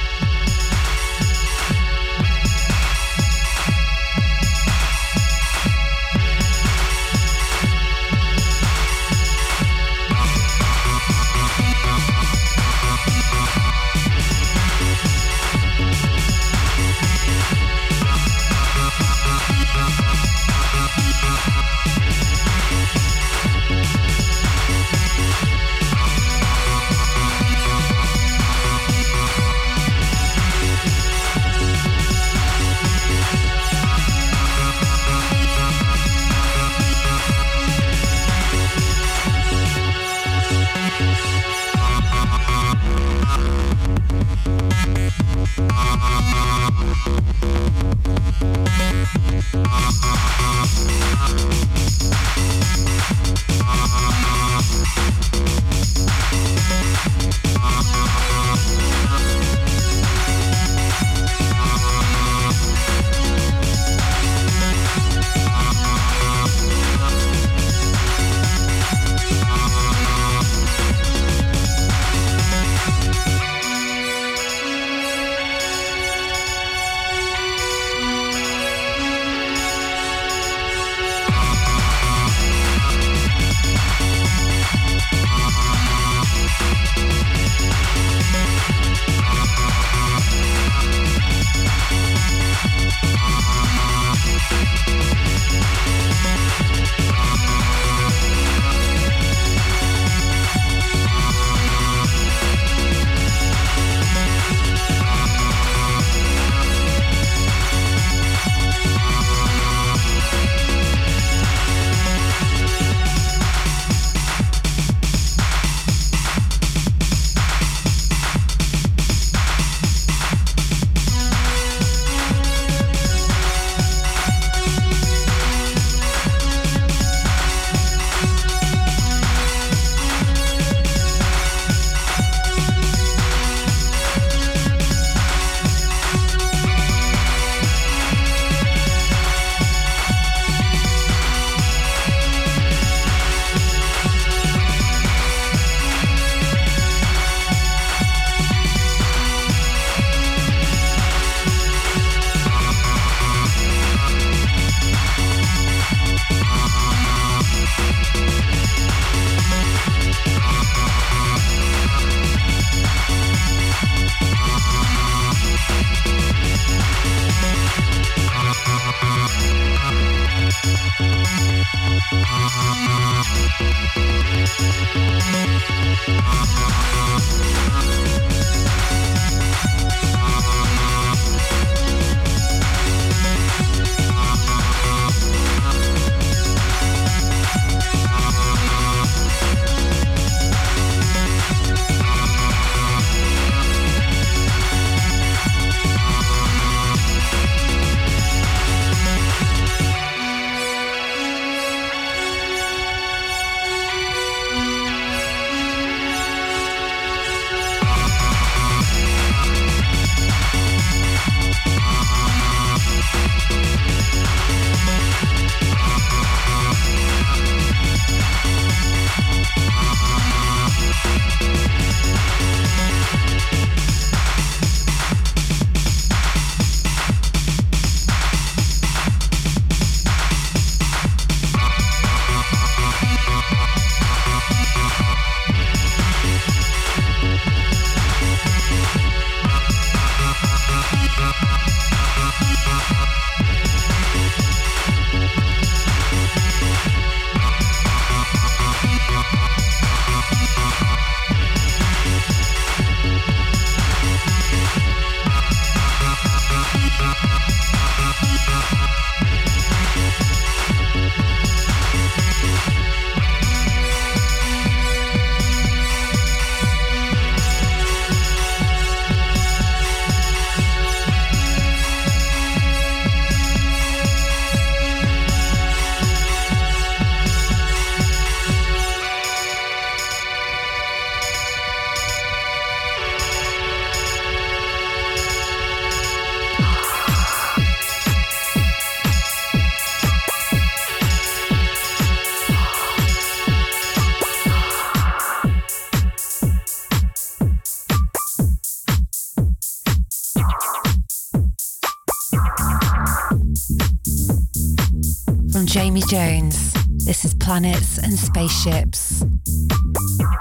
Jones. 306.08 306.74
This 307.06 307.26
is 307.26 307.34
Planets 307.34 307.98
and 307.98 308.14
Spaceships. 308.14 309.24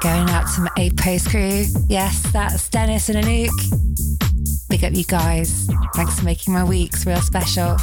Going 0.00 0.30
out 0.30 0.46
to 0.54 0.60
my 0.60 0.70
eight 0.78 0.96
post 0.96 1.28
crew. 1.28 1.64
Yes, 1.88 2.22
that's 2.32 2.68
Dennis 2.68 3.08
and 3.08 3.24
Anouk. 3.24 4.68
Big 4.68 4.84
up 4.84 4.94
you 4.94 5.04
guys. 5.04 5.68
Thanks 5.94 6.20
for 6.20 6.24
making 6.24 6.54
my 6.54 6.62
weeks 6.62 7.04
real 7.04 7.20
special. 7.20 7.76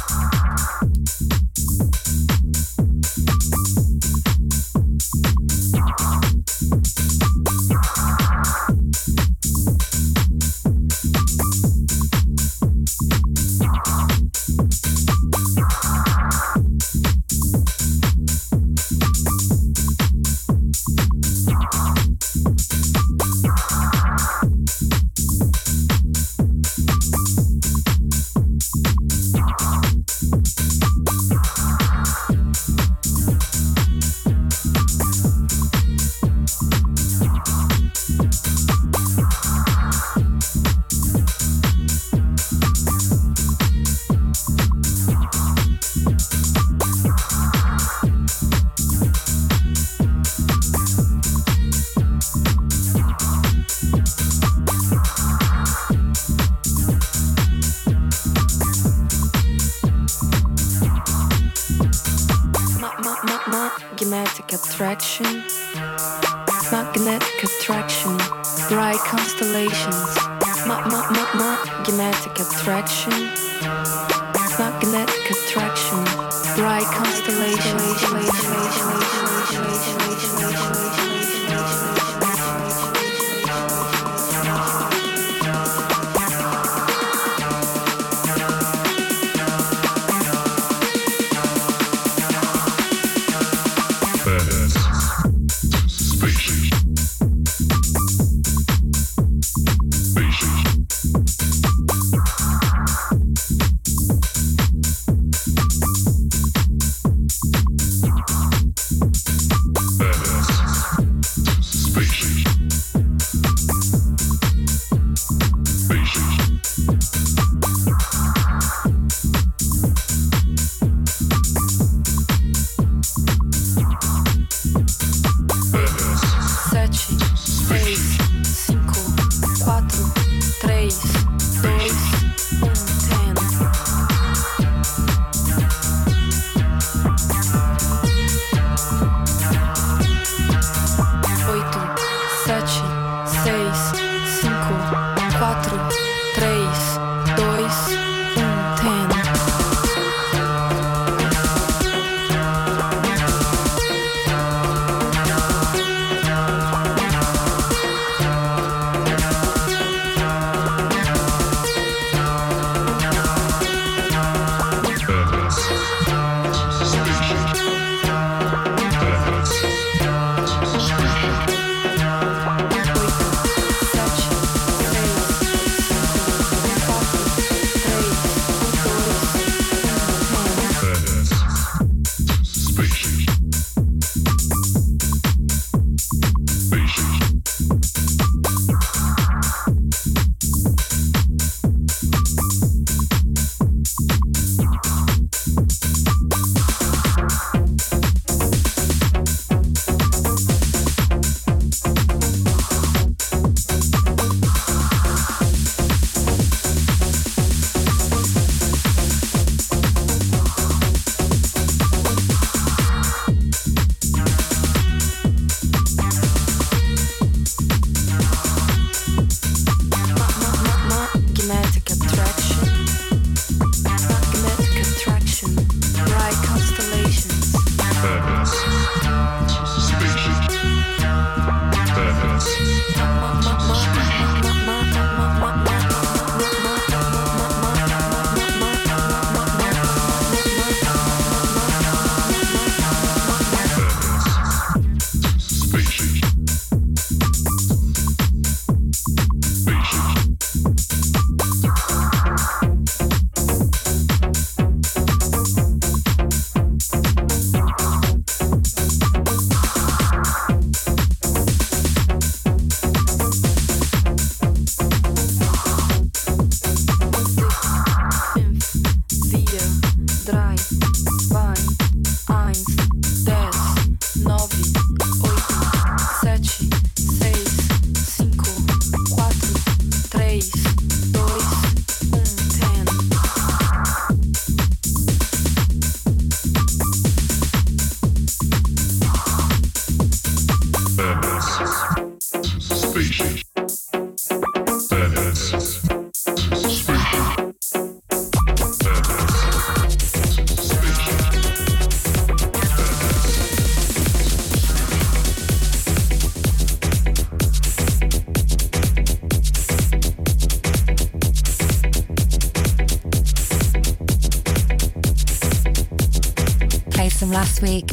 Week, 317.64 317.86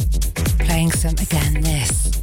playing 0.58 0.92
some 0.92 1.14
again 1.14 1.62
this. 1.62 2.22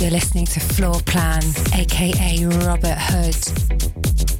You're 0.00 0.12
listening 0.12 0.46
to 0.46 0.60
Floorplan, 0.60 1.42
aka 1.74 2.46
Robert 2.64 2.96
Hood, 2.96 3.34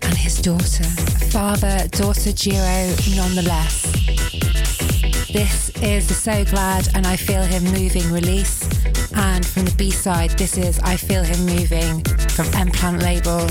and 0.05 0.17
his 0.17 0.41
daughter, 0.41 0.85
father 1.33 1.89
daughter 1.89 2.31
duo 2.31 2.95
nonetheless. 3.17 3.83
This 5.33 5.71
is 5.83 6.07
the 6.07 6.15
So 6.15 6.45
Glad 6.45 6.95
and 6.95 7.09
I 7.09 7.17
Feel 7.17 7.43
Him 7.43 7.65
Moving 7.65 8.09
release. 8.13 8.63
And 9.17 9.45
from 9.45 9.65
the 9.65 9.75
B 9.77 9.91
side, 9.91 10.31
this 10.39 10.57
is 10.57 10.79
I 10.79 10.95
Feel 10.95 11.25
Him 11.25 11.45
Moving 11.45 12.05
from 12.37 12.47
M 12.55 12.71
Plant 12.71 13.03
label. 13.03 13.49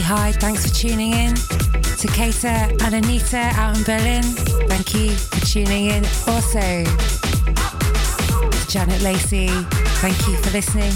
Daisy 0.00 0.14
Hyde, 0.14 0.40
thanks 0.40 0.66
for 0.66 0.74
tuning 0.74 1.12
in. 1.12 1.34
To 1.34 2.06
Kater 2.08 2.48
and 2.48 2.94
Anita 2.94 3.36
out 3.36 3.76
in 3.76 3.84
Berlin, 3.84 4.22
thank 4.66 4.94
you 4.94 5.10
for 5.10 5.44
tuning 5.44 5.86
in. 5.86 6.04
Also, 6.26 6.84
to 8.50 8.66
Janet 8.66 9.02
Lacey, 9.02 9.48
thank 10.00 10.16
you 10.26 10.36
for 10.38 10.50
listening. 10.52 10.92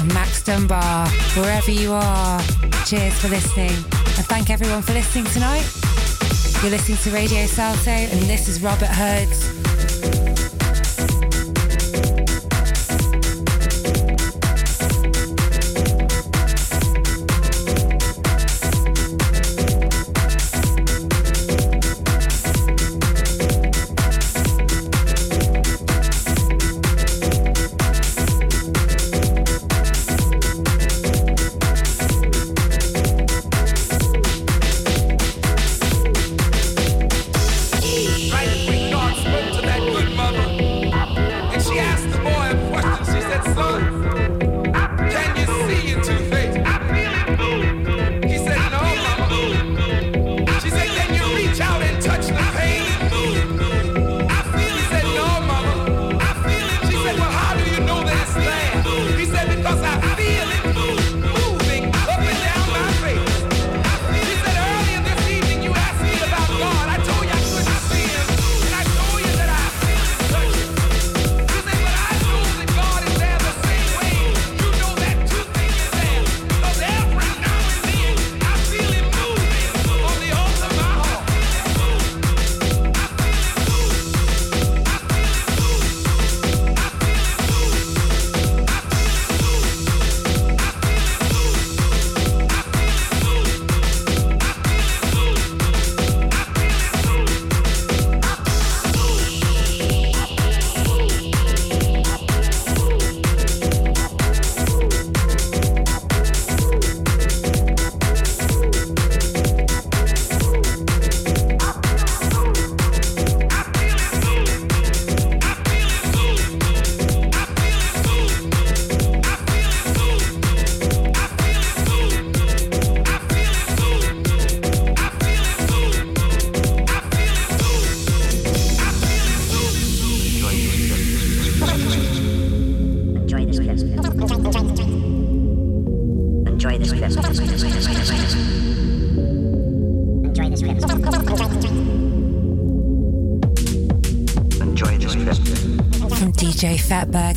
And 0.00 0.14
Max 0.14 0.42
Dunbar, 0.42 1.08
wherever 1.36 1.70
you 1.70 1.92
are, 1.92 2.40
cheers 2.86 3.18
for 3.18 3.28
listening. 3.28 3.76
And 4.16 4.26
thank 4.26 4.48
everyone 4.48 4.80
for 4.80 4.94
listening 4.94 5.26
tonight. 5.26 5.68
You're 6.62 6.70
listening 6.70 6.98
to 6.98 7.10
Radio 7.10 7.44
Salto, 7.44 7.90
and 7.90 8.22
this 8.22 8.48
is 8.48 8.62
Robert 8.62 8.88
Hurds. 8.88 9.51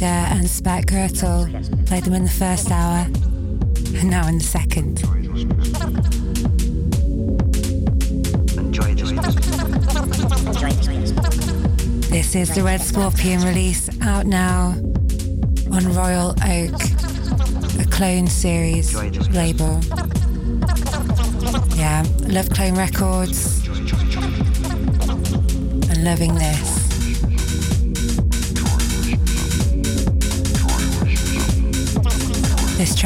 And 0.01 0.49
Spat 0.49 0.87
Gürtel. 0.87 1.47
Played 1.87 2.03
them 2.03 2.13
in 2.13 2.23
the 2.25 2.29
first 2.29 2.69
hour 2.69 3.07
and 3.97 4.09
now 4.09 4.27
in 4.27 4.39
the 4.39 4.43
second. 4.43 4.97
This 12.09 12.35
is 12.35 12.53
the 12.53 12.61
Red 12.61 12.81
Scorpion 12.81 13.41
release 13.43 13.89
out 14.01 14.25
now 14.25 14.75
on 15.71 15.93
Royal 15.93 16.31
Oak, 16.43 16.81
a 17.79 17.85
Clone 17.89 18.27
Series 18.27 18.93
label. 19.31 19.79
Yeah, 21.75 22.03
love 22.27 22.49
Clone 22.49 22.75
Records 22.75 23.65
and 25.89 26.03
loving 26.03 26.35
this. 26.35 26.74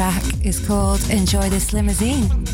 Track 0.00 0.46
is 0.46 0.66
called 0.66 0.98
Enjoy 1.10 1.50
This 1.50 1.74
Limousine. 1.74 2.49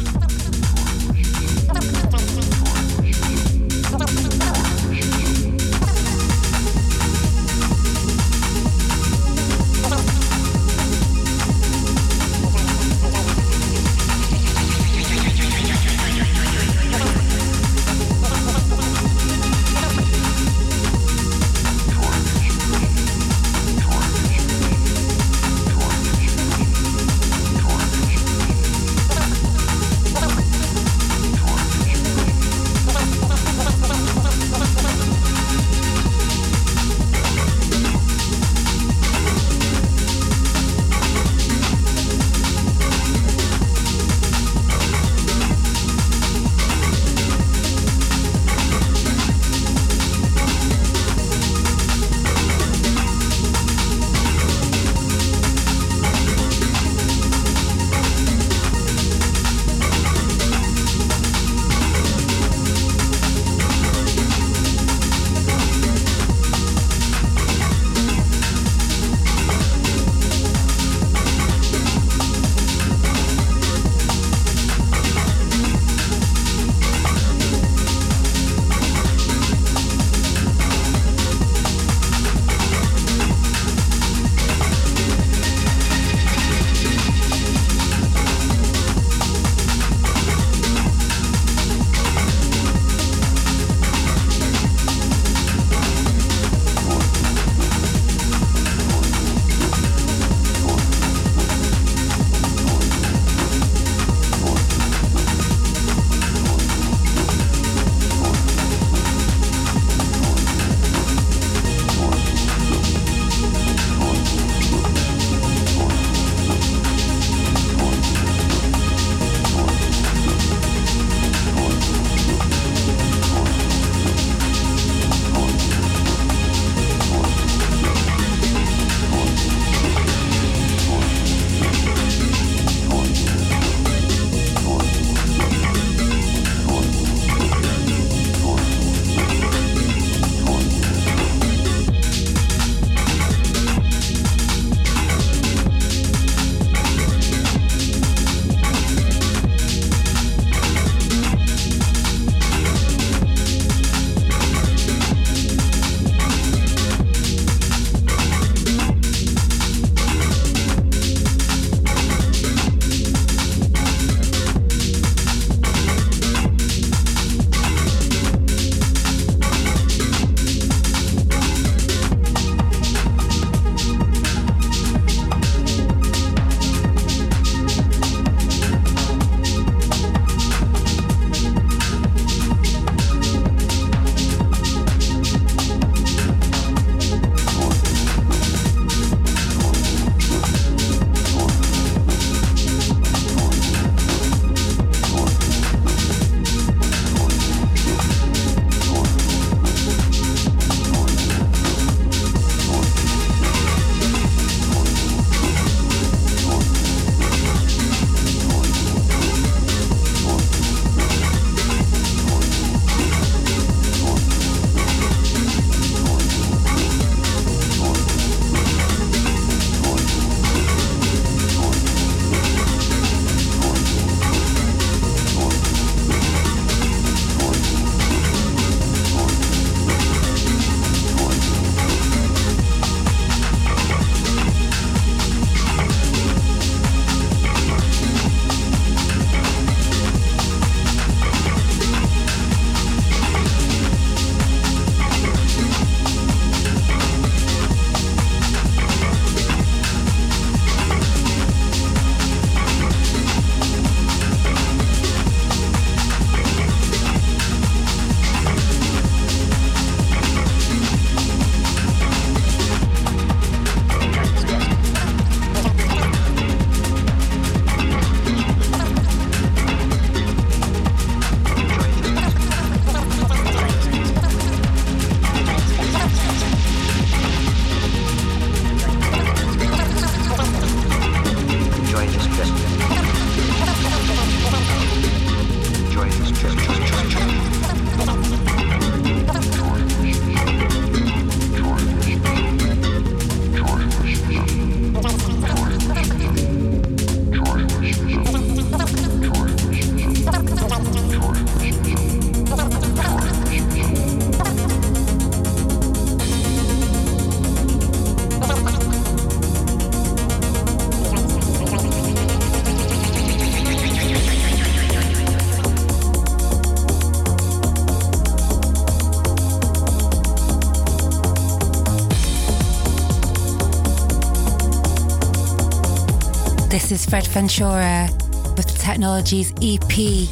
This 326.89 327.03
is 327.03 327.11
Fred 327.11 327.27
Ventura 327.27 328.09
with 328.57 328.79
Technologies 328.79 329.53
EP 329.61 330.29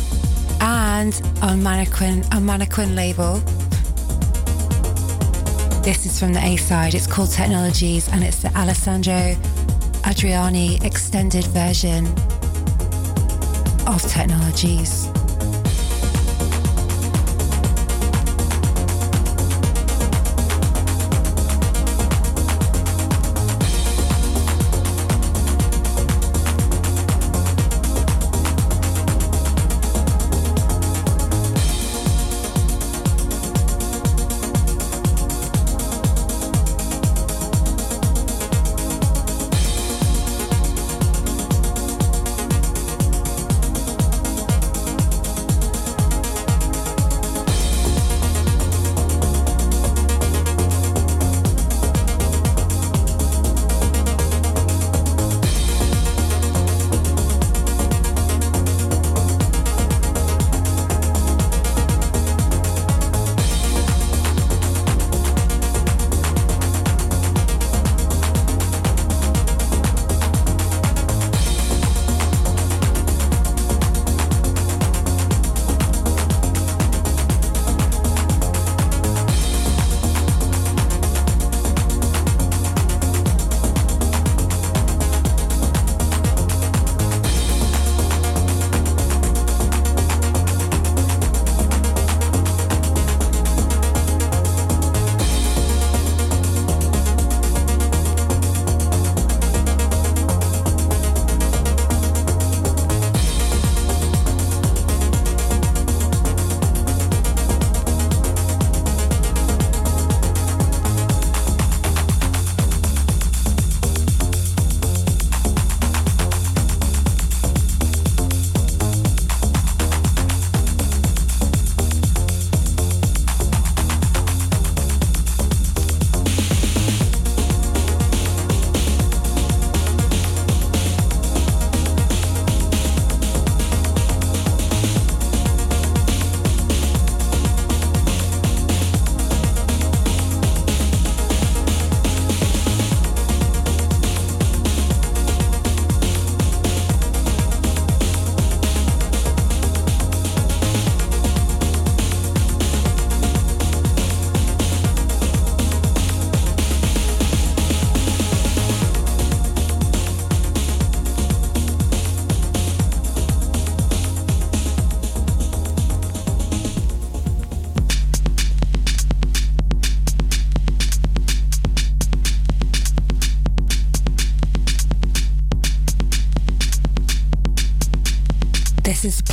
and 0.61 1.13
on 1.43 1.61
Mannequin, 1.61 2.23
on 2.33 2.47
Mannequin 2.47 2.95
label. 2.95 3.41
This 5.83 6.07
is 6.07 6.17
from 6.17 6.33
the 6.33 6.41
A 6.41 6.57
side. 6.57 6.95
It's 6.95 7.09
called 7.09 7.33
Technologies 7.33 8.09
and 8.09 8.23
it's 8.23 8.41
the 8.41 8.57
Alessandro 8.57 9.35
Adriani 10.05 10.81
extended 10.85 11.45
version 11.47 12.07
of 13.89 14.01
Technologies. 14.03 15.04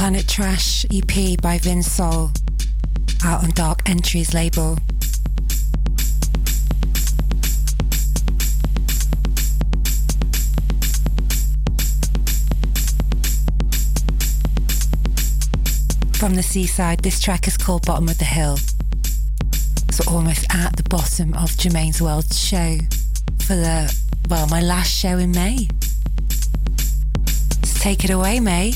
Planet 0.02 0.28
Trash 0.28 0.84
EP 0.92 1.40
by 1.40 1.60
Vin 1.60 1.84
Sol, 1.84 2.32
out 3.24 3.44
on 3.44 3.52
Dark 3.52 3.88
Entries 3.88 4.34
label. 4.34 4.76
From 16.16 16.34
the 16.34 16.42
C 16.42 16.66
side, 16.66 17.02
this 17.02 17.20
track 17.20 17.48
is 17.48 17.56
called 17.56 17.86
Bottom 17.86 18.10
of 18.10 18.18
the 18.18 18.26
Hill. 18.26 18.58
So 19.92 20.04
almost 20.08 20.48
at 20.50 20.78
the 20.78 20.84
bottom 20.90 21.36
of 21.36 21.56
Germaine's 21.60 22.02
World 22.02 22.34
show 22.34 22.80
for 23.42 23.56
the, 23.56 23.96
well, 24.32 24.48
my 24.48 24.62
last 24.62 24.92
show 24.92 25.20
in 25.20 25.32
May. 25.32 25.68
So 27.64 27.80
take 27.80 28.04
it 28.04 28.10
away, 28.10 28.40
May. 28.40 28.74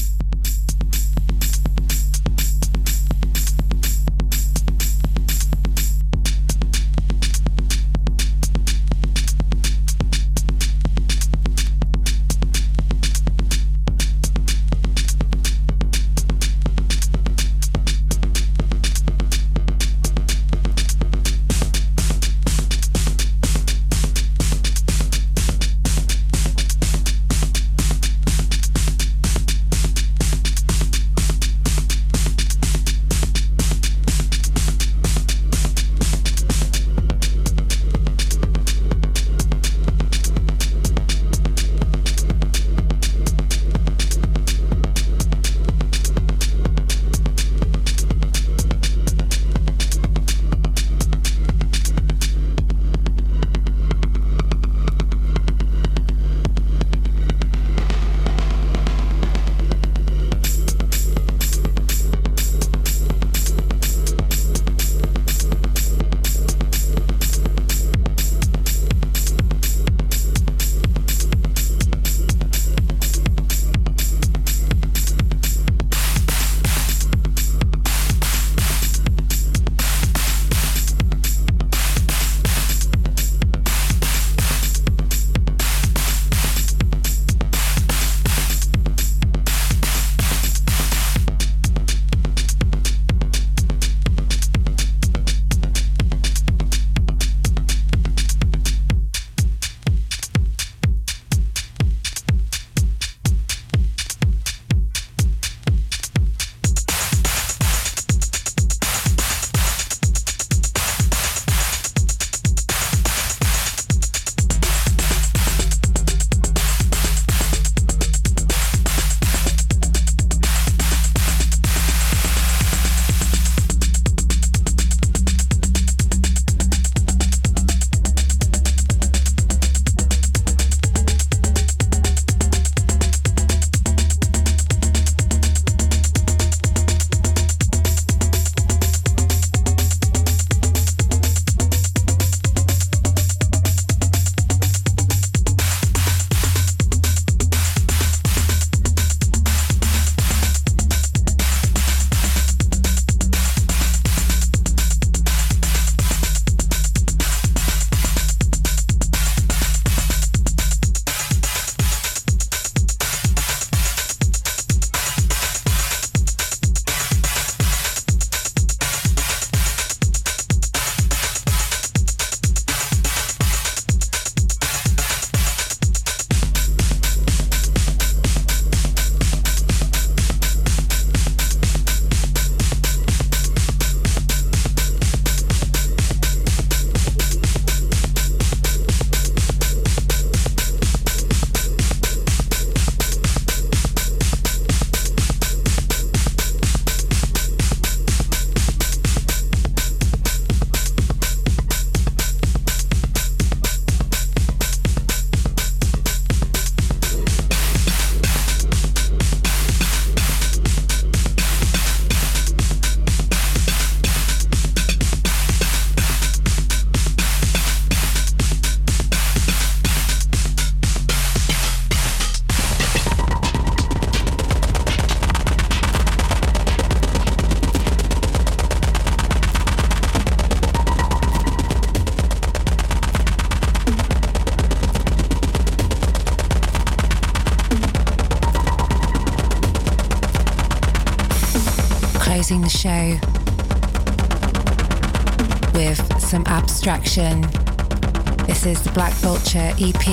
This 246.85 248.67
is 248.67 248.83
the 248.83 248.91
Black 248.91 249.11
Vulture 249.13 249.73
EP. 249.79 250.05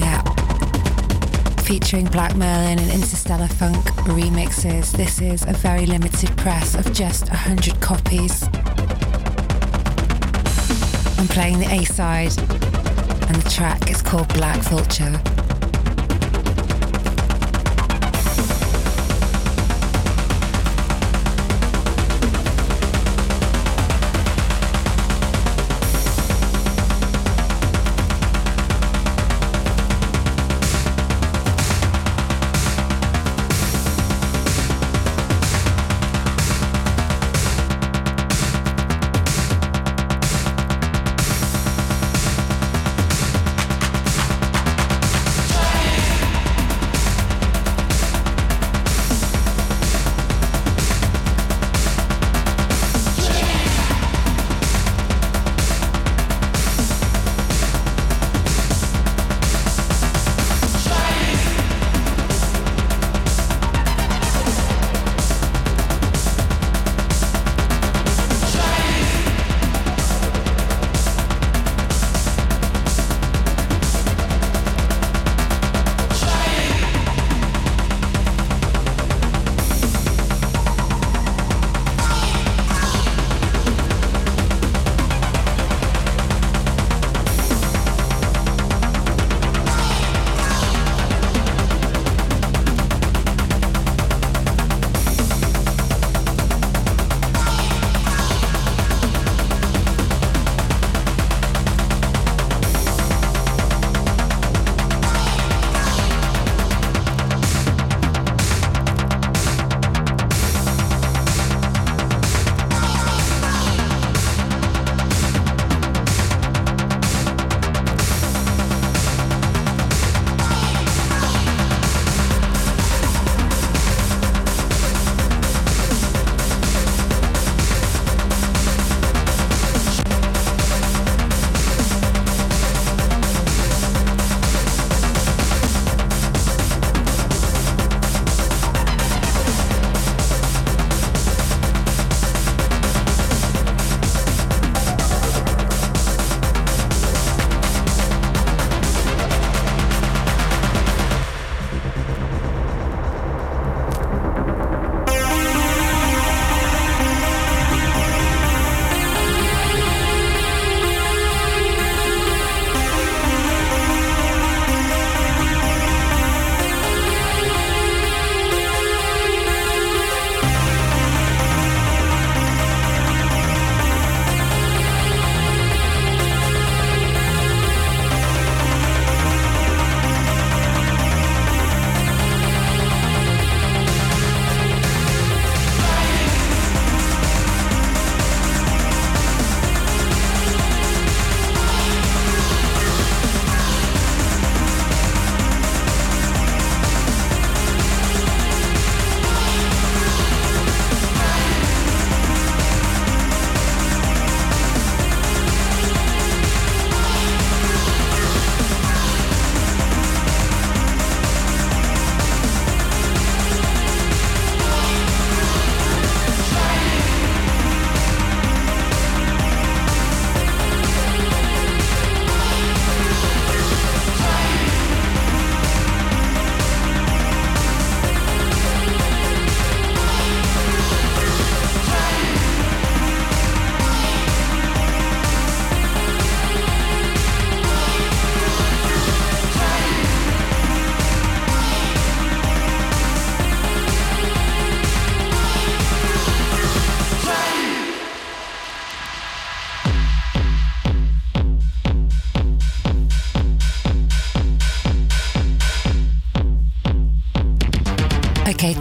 Yeah. 0.00 0.22
Featuring 1.64 2.06
Black 2.06 2.34
Merlin 2.36 2.78
and 2.78 2.90
Interstellar 2.90 3.48
Funk 3.48 3.84
remixes. 4.06 4.92
This 4.92 5.20
is 5.20 5.42
a 5.42 5.52
very 5.52 5.84
limited 5.84 6.34
press 6.38 6.74
of 6.74 6.90
just 6.94 7.28
100 7.28 7.78
copies. 7.82 8.44
I'm 11.18 11.28
playing 11.28 11.58
the 11.58 11.68
A 11.70 11.84
side, 11.84 12.32
and 13.28 13.36
the 13.36 13.50
track 13.50 13.90
is 13.90 14.00
called 14.00 14.28
Black 14.32 14.56
Vulture. 14.70 15.35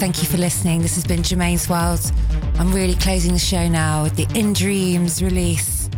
Thank 0.05 0.21
you 0.21 0.29
for 0.29 0.37
listening. 0.37 0.83
This 0.83 0.93
has 0.93 1.03
been 1.03 1.23
Germaine's 1.23 1.67
World. 1.67 1.99
I'm 2.59 2.71
really 2.71 2.93
closing 2.93 3.33
the 3.33 3.39
show 3.39 3.67
now 3.67 4.03
with 4.03 4.15
the 4.15 4.27
In 4.39 4.53
Dreams 4.53 5.23
release 5.23 5.89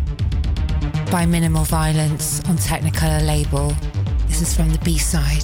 by 1.12 1.26
Minimal 1.26 1.66
Violence 1.66 2.40
on 2.48 2.56
Technicolor 2.56 3.28
label. 3.28 3.74
This 4.28 4.42
is 4.42 4.56
from 4.56 4.70
the 4.70 4.80
B 4.80 4.98
side. 4.98 5.44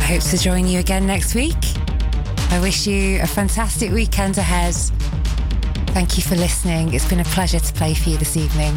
I 0.00 0.04
hope 0.04 0.22
to 0.22 0.38
join 0.38 0.68
you 0.68 0.78
again 0.78 1.04
next 1.04 1.34
week. 1.34 1.56
I 2.50 2.60
wish 2.62 2.86
you 2.86 3.20
a 3.20 3.26
fantastic 3.26 3.90
weekend 3.90 4.38
ahead. 4.38 4.76
Thank 5.94 6.16
you 6.16 6.22
for 6.22 6.36
listening. 6.36 6.94
It's 6.94 7.08
been 7.08 7.18
a 7.18 7.24
pleasure 7.24 7.58
to 7.58 7.72
play 7.72 7.92
for 7.92 8.10
you 8.10 8.18
this 8.18 8.36
evening. 8.36 8.76